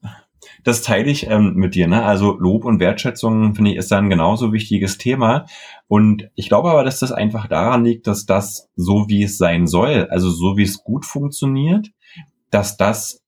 [0.65, 1.89] das teile ich ähm, mit dir.
[1.89, 2.05] Ne?
[2.05, 5.47] Also Lob und Wertschätzung, finde ich, ist da ein genauso wichtiges Thema.
[5.93, 9.66] Und ich glaube aber, dass das einfach daran liegt, dass das so, wie es sein
[9.66, 11.90] soll, also so, wie es gut funktioniert,
[12.51, 13.22] dass das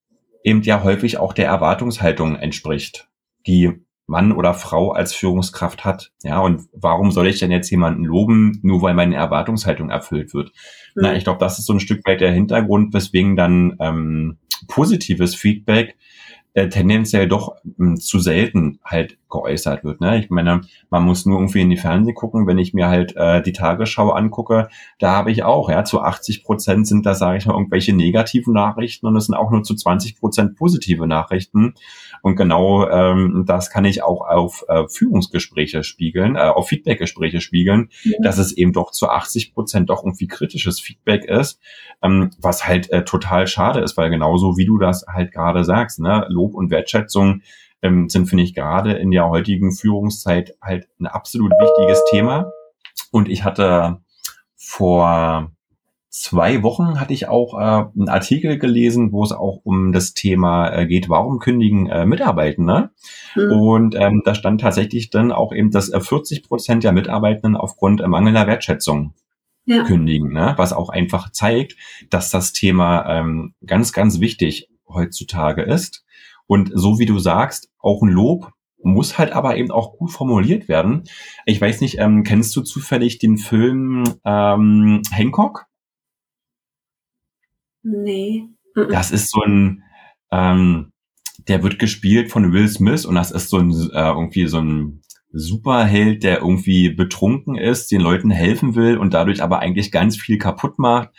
[0.45, 3.11] eben ja häufig auch der Erwartungshaltung entspricht,
[3.47, 6.13] die Mann oder Frau als Führungskraft hat.
[6.23, 10.49] Ja, und warum soll ich denn jetzt jemanden loben, nur weil meine Erwartungshaltung erfüllt wird?
[10.95, 11.03] Mhm.
[11.03, 14.39] Na, ich glaube, das ist so ein Stück weit der Hintergrund, weswegen dann ähm,
[14.69, 15.99] positives Feedback
[16.55, 20.01] äh, tendenziell doch mh, hm, zu selten halt geäußert wird.
[20.01, 20.19] Ne?
[20.19, 23.43] Ich meine, man muss nur irgendwie in die Fernsehen gucken, wenn ich mir halt äh,
[23.43, 24.69] die Tagesschau angucke,
[25.01, 28.55] da habe ich auch, ja, zu 80 Prozent sind das, sage ich mal, irgendwelche negativen
[28.55, 31.75] Nachrichten und es sind auch nur zu 20 Prozent positive Nachrichten.
[32.25, 37.91] Und genau ähm, das kann ich auch auf äh, Führungsgespräche spiegeln, äh, auf Feedbackgespräche spiegeln,
[38.03, 38.17] ja.
[38.23, 41.61] dass es eben doch zu 80 Prozent doch irgendwie kritisches Feedback ist,
[42.03, 46.01] ähm, was halt äh, total schade ist, weil genauso wie du das halt gerade sagst,
[46.01, 47.43] ne, Lob und Wertschätzung
[47.83, 52.51] ähm, sind, finde ich, gerade in der heutigen Führungszeit halt ein absolut wichtiges Thema.
[53.11, 53.99] Und ich hatte
[54.57, 55.53] vor
[56.15, 60.69] zwei Wochen hatte ich auch äh, einen Artikel gelesen, wo es auch um das Thema
[60.69, 62.91] äh, geht, warum kündigen äh, Mitarbeitende?
[63.35, 63.53] Mhm.
[63.53, 68.01] Und ähm, da stand tatsächlich dann auch eben, dass äh, 40 Prozent der Mitarbeitenden aufgrund
[68.01, 69.15] äh, mangelnder Wertschätzung
[69.65, 69.83] ja.
[69.83, 70.55] kündigen, ne?
[70.57, 71.77] was auch einfach zeigt,
[72.11, 76.05] dass das Thema ähm, ganz, ganz wichtig heutzutage ist.
[76.47, 80.69] Und so wie du sagst, auch ein Lob muss halt aber eben auch gut formuliert
[80.69, 81.05] werden.
[81.45, 85.67] Ich weiß nicht, ähm, kennst du zufällig den Film ähm, Hancock?
[87.85, 88.49] Nee.
[88.91, 89.85] Das ist so ein,
[90.33, 90.93] ähm,
[91.47, 95.03] der wird gespielt von Will Smith und das ist so ein äh, irgendwie so ein
[95.33, 100.39] Superheld, der irgendwie betrunken ist, den Leuten helfen will und dadurch aber eigentlich ganz viel
[100.39, 101.11] kaputt macht.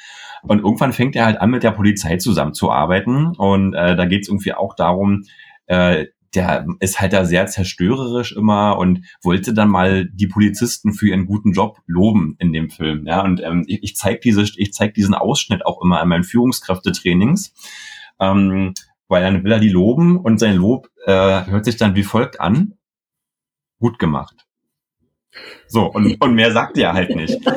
[0.43, 3.35] Und irgendwann fängt er halt an, mit der Polizei zusammenzuarbeiten.
[3.35, 5.23] Und äh, da geht es irgendwie auch darum,
[5.65, 6.05] äh,
[6.35, 11.25] der ist halt da sehr zerstörerisch immer und wollte dann mal die Polizisten für ihren
[11.25, 13.05] guten Job loben in dem Film.
[13.07, 16.23] Ja, und ähm, ich, ich zeige diese, ich zeig diesen Ausschnitt auch immer an meinen
[16.23, 17.53] Führungskräftetrainings.
[18.19, 18.73] Ähm,
[19.07, 22.41] weil dann will er die loben und sein Lob äh, hört sich dann wie folgt
[22.41, 22.73] an
[23.79, 24.45] gut gemacht.
[25.67, 27.39] So, und, und mehr sagt er halt nicht.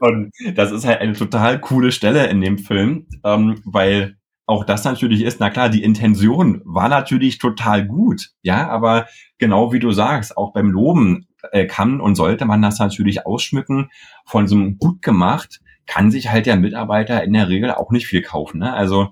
[0.00, 4.84] Und das ist halt eine total coole Stelle in dem Film, ähm, weil auch das
[4.84, 9.06] natürlich ist, na klar, die Intention war natürlich total gut, ja, aber
[9.38, 13.90] genau wie du sagst, auch beim Loben äh, kann und sollte man das natürlich ausschmücken.
[14.26, 18.06] Von so einem gut gemacht kann sich halt der Mitarbeiter in der Regel auch nicht
[18.06, 18.58] viel kaufen.
[18.58, 18.72] Ne?
[18.72, 19.08] Also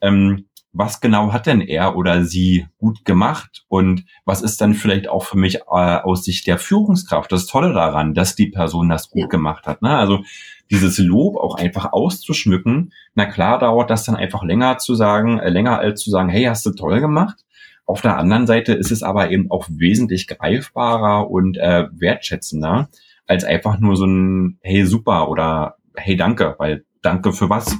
[0.00, 5.08] ähm, was genau hat denn er oder sie gut gemacht und was ist dann vielleicht
[5.08, 9.08] auch für mich äh, aus Sicht der Führungskraft das Tolle daran, dass die Person das
[9.08, 9.28] gut ja.
[9.28, 9.82] gemacht hat.
[9.82, 9.96] Ne?
[9.96, 10.24] Also
[10.70, 15.48] dieses Lob auch einfach auszuschmücken, na klar dauert das dann einfach länger zu sagen, äh,
[15.48, 17.44] länger als zu sagen, hey, hast du toll gemacht.
[17.86, 22.88] Auf der anderen Seite ist es aber eben auch wesentlich greifbarer und äh, wertschätzender
[23.26, 27.78] als einfach nur so ein Hey super oder Hey danke, weil danke für was.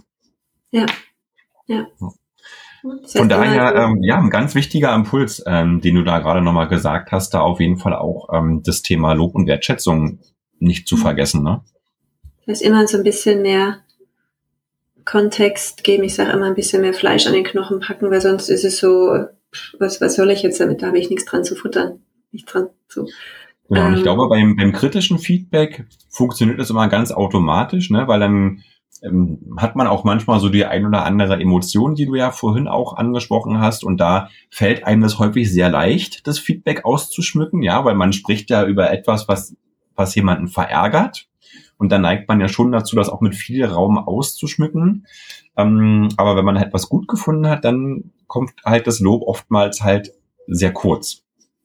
[0.71, 0.87] Ja.
[1.67, 1.87] Ja.
[3.17, 7.13] Von daher, ähm, ja, ein ganz wichtiger Impuls, ähm, den du da gerade nochmal gesagt
[7.13, 10.19] hast, da auf jeden Fall auch ähm, das Thema Lob und Wertschätzung
[10.59, 11.01] nicht zu mhm.
[11.01, 11.43] vergessen.
[11.43, 11.63] Ne?
[12.47, 13.79] Das ist immer so ein bisschen mehr
[15.07, 16.05] Kontext geben.
[16.05, 18.79] Ich sage immer ein bisschen mehr Fleisch an den Knochen packen, weil sonst ist es
[18.79, 19.19] so,
[19.79, 20.83] was, was soll ich jetzt damit?
[20.83, 22.01] Da habe ich nichts dran zu futtern,
[22.33, 23.07] nichts dran zu
[23.69, 28.07] Genau, und ich ähm, glaube, beim, beim kritischen Feedback funktioniert das immer ganz automatisch, ne?
[28.07, 28.63] weil dann
[29.05, 32.69] ähm, hat man auch manchmal so die ein oder andere Emotion, die du ja vorhin
[32.69, 33.85] auch angesprochen hast.
[33.85, 38.51] Und da fällt einem das häufig sehr leicht, das Feedback auszuschmücken, ja, weil man spricht
[38.51, 39.57] ja über etwas, was,
[39.95, 41.29] was jemanden verärgert.
[41.77, 45.07] Und dann neigt man ja schon dazu, das auch mit viel Raum auszuschmücken.
[45.57, 50.13] Ähm, aber wenn man etwas gut gefunden hat, dann kommt halt das Lob oftmals halt
[50.47, 51.23] sehr kurz.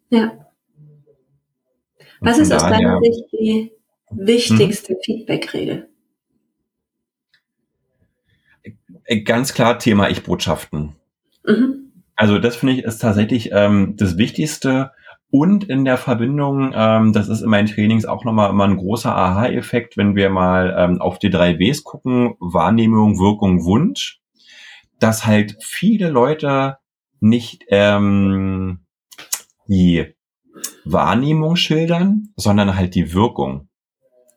[0.09, 0.31] Ja.
[2.21, 3.71] Was ist aus deiner Sicht die
[4.09, 4.99] wichtigste hm?
[5.03, 5.89] Feedback-Regel?
[8.63, 8.71] Äh,
[9.23, 10.95] ganz klar Thema Ich-Botschaften.
[11.45, 11.91] Mhm.
[12.15, 14.91] Also das finde ich ist tatsächlich ähm, das Wichtigste.
[15.31, 19.15] Und in der Verbindung, ähm, das ist in meinen Trainings auch nochmal immer ein großer
[19.15, 24.21] Aha-Effekt, wenn wir mal ähm, auf die drei Ws gucken, Wahrnehmung, Wirkung, Wunsch,
[24.99, 26.77] dass halt viele Leute
[27.19, 28.79] nicht ähm,
[29.67, 30.15] die
[30.83, 33.68] Wahrnehmung schildern, sondern halt die Wirkung.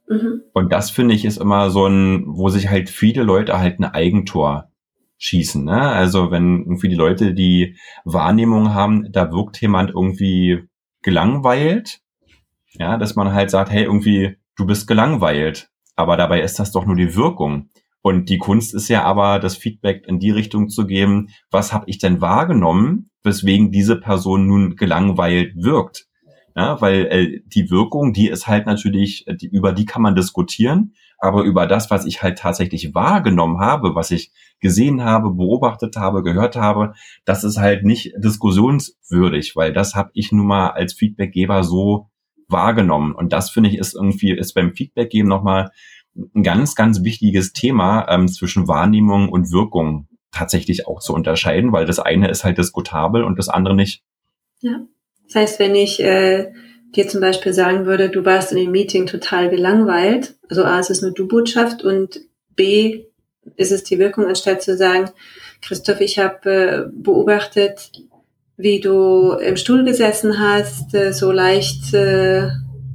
[0.09, 0.43] Mhm.
[0.53, 3.85] Und das finde ich ist immer so ein, wo sich halt viele Leute halt ein
[3.85, 4.69] Eigentor
[5.19, 5.65] schießen.
[5.65, 5.81] Ne?
[5.81, 10.65] Also wenn irgendwie die Leute die Wahrnehmung haben, da wirkt jemand irgendwie
[11.03, 12.01] gelangweilt,
[12.73, 15.71] ja, dass man halt sagt, hey, irgendwie, du bist gelangweilt.
[15.95, 17.71] Aber dabei ist das doch nur die Wirkung.
[18.01, 21.85] Und die Kunst ist ja aber, das Feedback in die Richtung zu geben, was habe
[21.87, 26.07] ich denn wahrgenommen, weswegen diese Person nun gelangweilt wirkt.
[26.55, 30.95] Ja, weil äh, die Wirkung, die ist halt natürlich, die, über die kann man diskutieren,
[31.19, 36.23] aber über das, was ich halt tatsächlich wahrgenommen habe, was ich gesehen habe, beobachtet habe,
[36.23, 36.95] gehört habe,
[37.25, 42.11] das ist halt nicht diskussionswürdig, weil das habe ich nun mal als Feedbackgeber so
[42.49, 43.15] wahrgenommen.
[43.15, 45.71] Und das finde ich ist irgendwie, ist beim Feedbackgeben nochmal
[46.35, 51.87] ein ganz, ganz wichtiges Thema ähm, zwischen Wahrnehmung und Wirkung tatsächlich auch zu unterscheiden, weil
[51.87, 54.03] das eine ist halt diskutabel und das andere nicht.
[54.61, 54.87] Ja.
[55.33, 56.53] Das heißt, wenn ich äh,
[56.95, 60.91] dir zum Beispiel sagen würde, du warst in dem Meeting total gelangweilt, also A, es
[60.91, 62.21] ist eine Du-Botschaft und
[62.55, 63.05] B,
[63.57, 65.11] ist es die Wirkung, anstatt zu sagen,
[65.63, 67.93] Christoph, ich habe äh, beobachtet,
[68.59, 72.49] wie du im Stuhl gesessen hast, äh, so leicht, äh,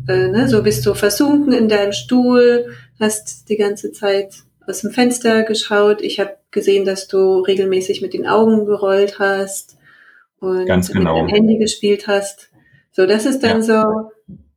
[0.07, 2.67] äh, ne, so bist du versunken in deinem Stuhl,
[2.99, 4.35] hast die ganze Zeit
[4.67, 6.01] aus dem Fenster geschaut.
[6.01, 9.76] Ich habe gesehen, dass du regelmäßig mit den Augen gerollt hast
[10.39, 11.21] und Ganz genau.
[11.21, 12.49] mit dem Handy gespielt hast.
[12.91, 13.63] So, das ist dann ja.
[13.63, 14.11] so,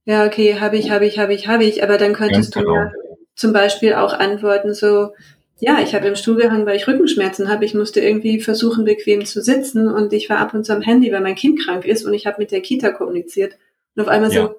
[0.05, 2.61] ja, okay, habe ich, habe ich, habe ich, habe ich, aber dann könntest Ganz du
[2.61, 2.75] genau.
[2.75, 2.93] ja
[3.41, 5.15] zum Beispiel auch antworten so,
[5.59, 7.65] ja, ich habe im Stuhl gehangen, weil ich Rückenschmerzen habe.
[7.65, 11.11] Ich musste irgendwie versuchen, bequem zu sitzen und ich war ab und zu am Handy,
[11.11, 13.57] weil mein Kind krank ist und ich habe mit der Kita kommuniziert.
[13.97, 14.43] Und auf einmal ja.
[14.43, 14.55] so,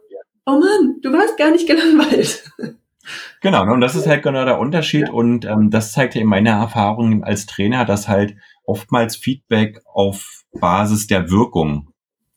[0.47, 2.43] oh Mann, du warst gar nicht gelangweilt.
[3.41, 6.27] Genau, ne, und das ist halt genau der Unterschied und ähm, das zeigt ja in
[6.27, 8.35] meiner Erfahrung als Trainer, dass halt
[8.65, 11.89] oftmals Feedback auf Basis der Wirkung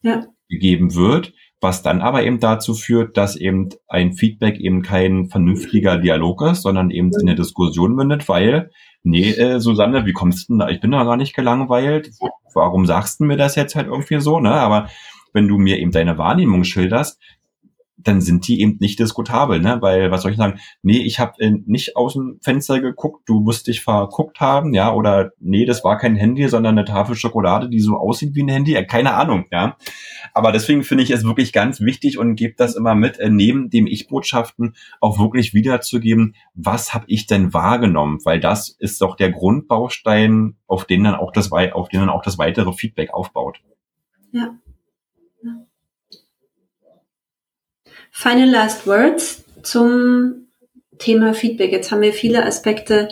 [0.02, 0.24] ja.
[0.48, 5.98] gegeben wird, was dann aber eben dazu führt, dass eben ein Feedback eben kein vernünftiger
[5.98, 8.70] Dialog ist, sondern eben in eine Diskussion mündet, weil,
[9.02, 10.68] nee, äh, Susanne, wie kommst du denn da?
[10.68, 12.10] Ich bin da gar nicht gelangweilt.
[12.54, 14.52] Warum sagst du mir das jetzt halt irgendwie so, ne?
[14.52, 14.88] Aber
[15.32, 17.20] wenn du mir eben deine Wahrnehmung schilderst,
[18.04, 19.78] dann sind die eben nicht diskutabel, ne?
[19.80, 20.58] Weil, was soll ich sagen?
[20.82, 24.92] Nee, ich habe äh, nicht aus dem Fenster geguckt, du musst dich verguckt haben, ja,
[24.92, 28.48] oder nee, das war kein Handy, sondern eine Tafel Schokolade, die so aussieht wie ein
[28.48, 29.76] Handy, keine Ahnung, ja.
[30.32, 33.70] Aber deswegen finde ich es wirklich ganz wichtig und gebe das immer mit, äh, neben
[33.70, 38.18] dem Ich-Botschaften auch wirklich wiederzugeben, was habe ich denn wahrgenommen?
[38.24, 42.22] Weil das ist doch der Grundbaustein, auf den dann auch das, auf den dann auch
[42.22, 43.60] das weitere Feedback aufbaut.
[44.32, 44.56] Ja.
[48.16, 50.46] Final Last Words zum
[50.98, 51.72] Thema Feedback.
[51.72, 53.08] Jetzt haben wir viele Aspekte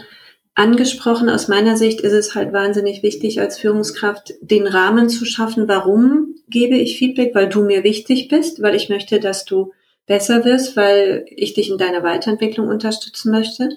[0.55, 1.29] angesprochen.
[1.29, 5.67] Aus meiner Sicht ist es halt wahnsinnig wichtig, als Führungskraft den Rahmen zu schaffen.
[5.67, 7.35] Warum gebe ich Feedback?
[7.35, 9.73] Weil du mir wichtig bist, weil ich möchte, dass du
[10.07, 13.71] besser wirst, weil ich dich in deiner Weiterentwicklung unterstützen möchte.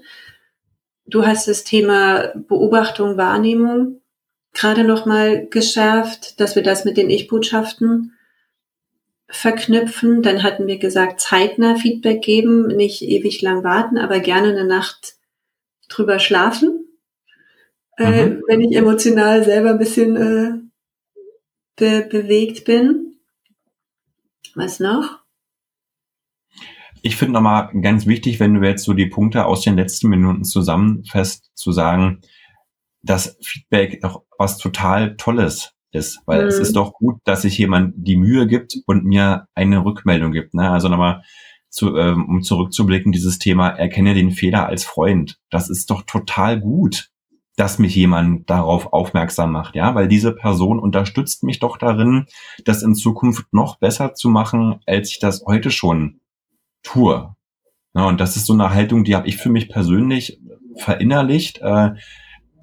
[1.07, 3.99] Du hast das Thema Beobachtung, Wahrnehmung
[4.53, 8.14] gerade nochmal geschärft, dass wir das mit den Ich-Botschaften
[9.27, 10.21] verknüpfen.
[10.21, 15.15] Dann hatten wir gesagt, zeitnah Feedback geben, nicht ewig lang warten, aber gerne eine Nacht
[15.89, 16.87] drüber schlafen.
[17.97, 18.31] Äh, mhm.
[18.31, 20.53] Äh, wenn ich emotional selber ein bisschen äh,
[21.75, 23.17] be bewegt bin.
[24.53, 25.19] Was noch?
[27.01, 30.43] Ich finde nochmal ganz wichtig, wenn du jetzt so die Punkte aus den letzten Minuten
[30.43, 32.21] zusammenfasst, zu sagen,
[33.03, 36.19] dass Feedback doch was total Tolles ist.
[36.27, 36.47] Weil mhm.
[36.49, 40.53] es ist doch gut, dass sich jemand die Mühe gibt und mir eine Rückmeldung gibt.
[40.53, 40.69] Ne?
[40.69, 41.23] Also nochmal,
[41.69, 45.39] zu, ähm, um zurückzublicken, dieses Thema, erkenne den Fehler als Freund.
[45.49, 47.09] Das ist doch total gut.
[47.57, 52.25] dass mich jemand darauf aufmerksam macht, ja, weil diese Person unterstützt mich doch darin,
[52.65, 56.19] das in Zukunft noch besser zu machen, als ich das heute schon
[56.83, 57.33] tue.
[57.93, 60.41] Ja, und das ist so eine Haltung, die habe ich für mich persönlich
[60.77, 61.91] verinnerlicht, äh,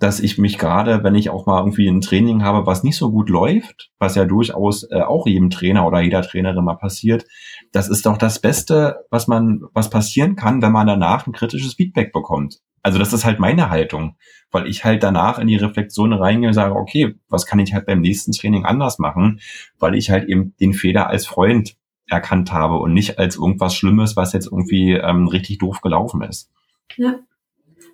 [0.03, 3.13] dass ich mich gerade, wenn ich auch mal irgendwie ein Training habe, was nicht so
[3.13, 7.25] gut läuft, was ja durchaus äh, auch jedem Trainer oder jeder Trainerin mal passiert,
[7.71, 11.75] das ist doch das Beste, was man, was passieren kann, wenn man danach ein kritisches
[11.75, 12.59] Feedback bekommt.
[12.83, 14.17] Also das ist halt meine Haltung,
[14.51, 17.87] weil ich halt danach in die Reflexion reingehe und sage, okay, was kann ich halt
[17.87, 19.41] beim nächsten Training anders machen,
[19.79, 21.77] weil ich halt eben den Fehler als Freund
[22.09, 26.51] erkannt habe und nicht als irgendwas Schlimmes, was jetzt irgendwie ähm, richtig doof gelaufen ist.
[26.97, 27.21] Ja.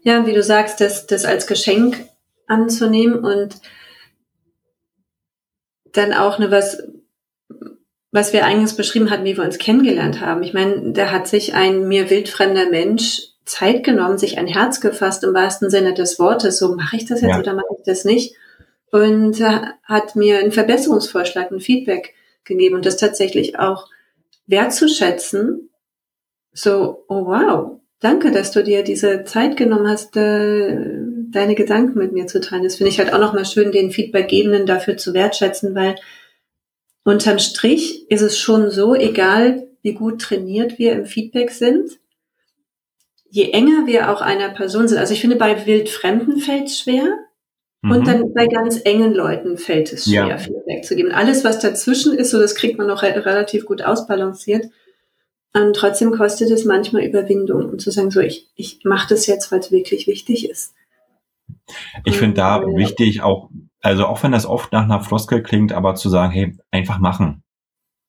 [0.03, 2.09] Ja, wie du sagst, das, das als Geschenk
[2.47, 3.57] anzunehmen und
[5.93, 6.83] dann auch eine was,
[8.11, 10.43] was wir eingangs beschrieben hatten, wie wir uns kennengelernt haben.
[10.43, 15.25] Ich meine, da hat sich ein mir wildfremder Mensch Zeit genommen, sich ein Herz gefasst
[15.25, 16.59] im wahrsten Sinne des Wortes.
[16.59, 17.39] So mache ich das jetzt ja.
[17.39, 18.37] oder mache ich das nicht?
[18.91, 23.89] Und äh, hat mir einen Verbesserungsvorschlag, ein Feedback gegeben und das tatsächlich auch
[24.47, 25.71] wertzuschätzen.
[26.53, 30.77] So, oh wow, danke, dass du dir diese Zeit genommen hast, äh,
[31.31, 32.65] deine Gedanken mit mir zu teilen.
[32.65, 35.97] Das finde ich halt auch nochmal schön, den Feedbackgebenden dafür zu wertschätzen, weil
[37.05, 41.99] unterm Strich ist es schon so, egal wie gut trainiert wir im Feedback sind,
[43.31, 47.05] je enger wir auch einer Person sind, also ich finde, bei Wildfremden fällt es schwer
[47.83, 47.91] mhm.
[47.91, 50.39] und dann bei ganz engen Leuten fällt es schwer, ja.
[50.39, 51.13] Feedback zu geben.
[51.13, 54.67] Alles, was dazwischen ist, so das kriegt man noch relativ gut ausbalanciert.
[55.55, 59.51] Und trotzdem kostet es manchmal Überwindung, um zu sagen, so, ich, ich mache das jetzt,
[59.51, 60.75] weil es wirklich wichtig ist.
[62.05, 65.73] Ich finde da äh, wichtig auch, also auch wenn das oft nach einer Floskel klingt,
[65.73, 67.43] aber zu sagen, hey, einfach machen.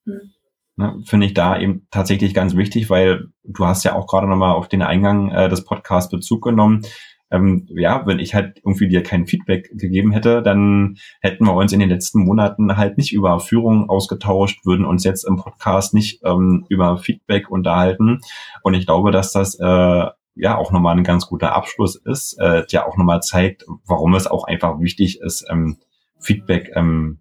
[0.06, 0.34] Hm.
[0.76, 4.56] Ne, finde ich da eben tatsächlich ganz wichtig, weil du hast ja auch gerade nochmal
[4.56, 6.86] auf den Eingang äh, des Podcasts Bezug genommen.
[7.32, 11.74] Ähm, ja, wenn ich halt irgendwie dir kein Feedback gegeben hätte, dann hätten wir uns
[11.74, 16.22] in den letzten Monaten halt nicht über Führung ausgetauscht, würden uns jetzt im Podcast nicht
[16.24, 18.20] ähm, über Feedback unterhalten.
[18.64, 20.06] Und ich glaube, dass das äh,
[20.36, 24.28] ja auch nochmal ein ganz guter Abschluss ist, äh, der auch nochmal zeigt, warum es
[24.28, 25.78] auch einfach wichtig ist, ähm,
[26.20, 27.20] Feedback ähm,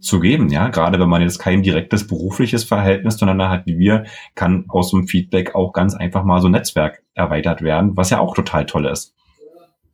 [0.00, 0.68] zu geben, ja.
[0.68, 5.06] Gerade wenn man jetzt kein direktes berufliches Verhältnis zueinander hat wie wir, kann aus einem
[5.06, 8.86] Feedback auch ganz einfach mal so ein Netzwerk erweitert werden, was ja auch total toll
[8.86, 9.14] ist.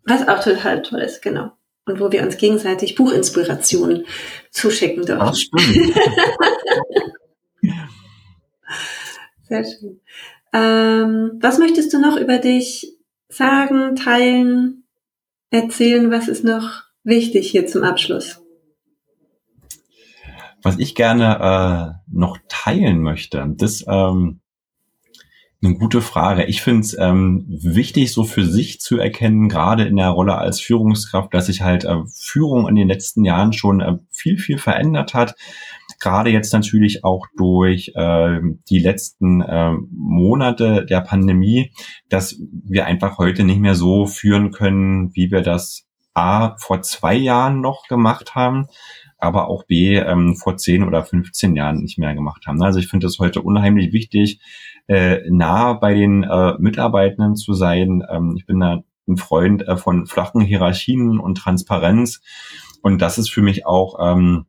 [0.05, 1.53] Was auch total toll ist, genau.
[1.85, 4.07] Und wo wir uns gegenseitig Buchinspirationen
[4.51, 5.27] zuschicken dürfen.
[5.27, 5.97] Das stimmt.
[9.43, 10.01] Sehr schön.
[10.53, 12.97] Ähm, was möchtest du noch über dich
[13.29, 14.85] sagen, teilen,
[15.51, 16.11] erzählen?
[16.11, 18.43] Was ist noch wichtig hier zum Abschluss?
[20.63, 24.42] Was ich gerne äh, noch teilen möchte, das ähm,
[25.63, 26.45] eine gute Frage.
[26.45, 30.61] Ich finde es ähm, wichtig, so für sich zu erkennen, gerade in der Rolle als
[30.61, 35.15] Führungskraft, dass sich halt äh, Führung in den letzten Jahren schon äh, viel, viel verändert
[35.15, 35.37] hat.
[36.01, 41.73] Gerade jetzt natürlich auch durch äh, die letzten äh, Monate der Pandemie,
[42.09, 47.15] dass wir einfach heute nicht mehr so führen können, wie wir das A vor zwei
[47.15, 48.67] Jahren noch gemacht haben
[49.23, 52.61] aber auch B ähm, vor 10 oder 15 Jahren nicht mehr gemacht haben.
[52.61, 54.41] Also ich finde es heute unheimlich wichtig,
[54.89, 58.03] äh, nah bei den äh, Mitarbeitenden zu sein.
[58.11, 62.21] Ähm, ich bin da ein Freund äh, von flachen Hierarchien und Transparenz.
[62.83, 64.47] Und das ist für mich auch ähm,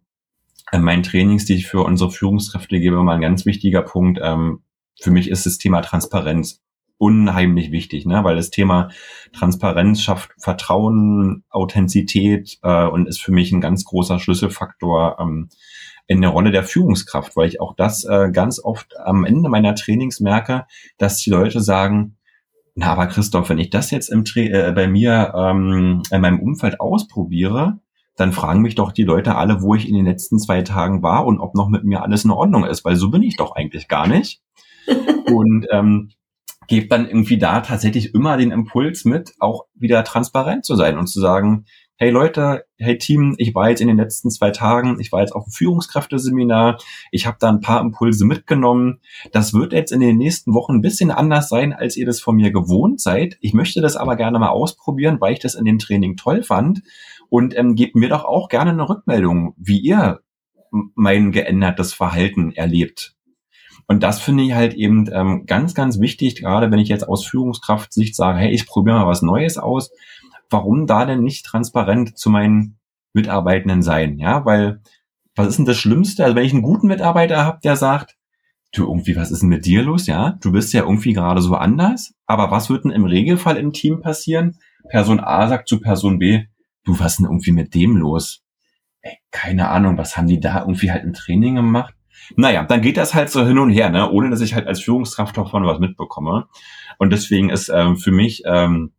[0.71, 4.19] in meinen Trainings, die ich für unsere Führungskräfte gebe, mal ein ganz wichtiger Punkt.
[4.21, 4.63] Ähm,
[4.99, 6.61] für mich ist das Thema Transparenz
[7.03, 8.23] unheimlich wichtig, ne?
[8.23, 8.87] weil das Thema
[9.33, 15.49] Transparenz schafft Vertrauen, Authentizität äh, und ist für mich ein ganz großer Schlüsselfaktor ähm,
[16.07, 19.75] in der Rolle der Führungskraft, weil ich auch das äh, ganz oft am Ende meiner
[19.75, 20.65] Trainings merke,
[20.97, 22.15] dass die Leute sagen,
[22.73, 26.39] na, aber Christoph, wenn ich das jetzt im Tra äh, bei mir ähm, in meinem
[26.39, 27.79] Umfeld ausprobiere,
[28.15, 31.25] dann fragen mich doch die Leute alle, wo ich in den letzten zwei Tagen war
[31.25, 33.89] und ob noch mit mir alles in Ordnung ist, weil so bin ich doch eigentlich
[33.89, 34.41] gar nicht.
[35.25, 36.11] und ähm,
[36.73, 41.05] gebe dann irgendwie da tatsächlich immer den Impuls mit, auch wieder transparent zu sein und
[41.05, 41.65] zu sagen,
[41.97, 45.35] hey Leute, hey Team, ich war jetzt in den letzten zwei Tagen, ich war jetzt
[45.35, 46.79] auf dem Führungskräfteseminar,
[47.11, 49.01] ich habe da ein paar Impulse mitgenommen.
[49.31, 52.37] Das wird jetzt in den nächsten Wochen ein bisschen anders sein, als ihr das von
[52.37, 53.37] mir gewohnt seid.
[53.39, 56.81] Ich möchte das aber gerne mal ausprobieren, weil ich das in dem Training toll fand.
[57.29, 60.21] Und ähm, gebt mir doch auch gerne eine Rückmeldung, wie ihr
[60.71, 63.12] mein geändertes Verhalten erlebt.
[63.93, 67.27] Und das finde ich halt eben ähm, ganz, ganz wichtig, gerade wenn ich jetzt aus
[67.27, 69.91] Führungskraft-Sicht sage, hey, ich probiere mal was Neues aus.
[70.49, 72.79] Warum da denn nicht transparent zu meinen
[73.13, 74.17] Mitarbeitenden sein?
[74.17, 74.81] Ja, weil
[75.35, 76.23] was ist denn das Schlimmste?
[76.23, 78.17] Also wenn ich einen guten Mitarbeiter habe, der sagt,
[78.71, 80.07] du irgendwie, was ist denn mit dir los?
[80.07, 82.15] Ja, du bist ja irgendwie gerade so anders.
[82.25, 84.57] Aber was wird denn im Regelfall im Team passieren?
[84.89, 86.45] Person A sagt zu Person B,
[86.83, 88.41] du, was denn irgendwie mit dem los?
[89.01, 91.93] Ey, keine Ahnung, was haben die da irgendwie halt im Training gemacht?
[92.35, 94.09] Naja, dann geht das halt so hin und her, ne?
[94.09, 96.47] ohne dass ich halt als Führungskraft davon was mitbekomme.
[96.97, 98.93] Und deswegen ist ähm, für mich ähm,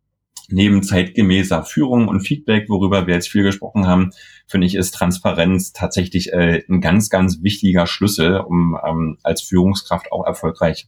[0.49, 4.11] neben zeitgemäßer Führung und Feedback, worüber wir jetzt viel gesprochen haben,
[4.47, 10.11] finde ich, ist Transparenz tatsächlich äh, ein ganz, ganz wichtiger Schlüssel, um ähm, als Führungskraft
[10.11, 10.87] auch erfolgreich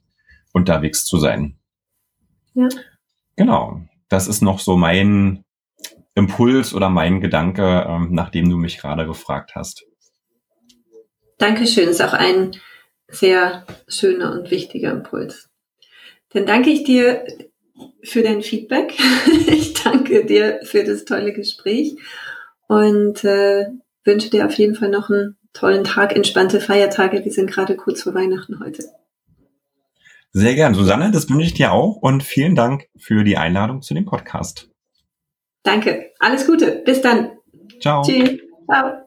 [0.54, 1.58] unterwegs zu sein.
[2.54, 2.68] Ja.
[3.36, 3.82] Genau.
[4.10, 5.44] Das ist noch so mein
[6.16, 9.86] Impuls oder mein Gedanke, ähm, nachdem du mich gerade gefragt hast.
[11.38, 12.52] Dankeschön, ist auch ein
[13.08, 15.50] sehr schöner und wichtiger Impuls.
[16.34, 17.26] Dann danke ich dir
[18.04, 18.94] für dein Feedback.
[19.48, 21.96] Ich danke dir für das tolle Gespräch
[22.68, 23.68] und äh,
[24.04, 27.24] wünsche dir auf jeden Fall noch einen tollen Tag, entspannte Feiertage.
[27.24, 28.84] Wir sind gerade kurz vor Weihnachten heute.
[30.32, 30.74] Sehr gern.
[30.74, 34.70] Susanne, das wünsche ich dir auch und vielen Dank für die Einladung zu dem Podcast.
[35.64, 36.12] Danke.
[36.20, 36.84] Alles Gute.
[36.86, 37.32] Bis dann.
[37.80, 38.04] Ciao.
[38.04, 38.38] Tschüss.
[38.70, 39.07] Ciao.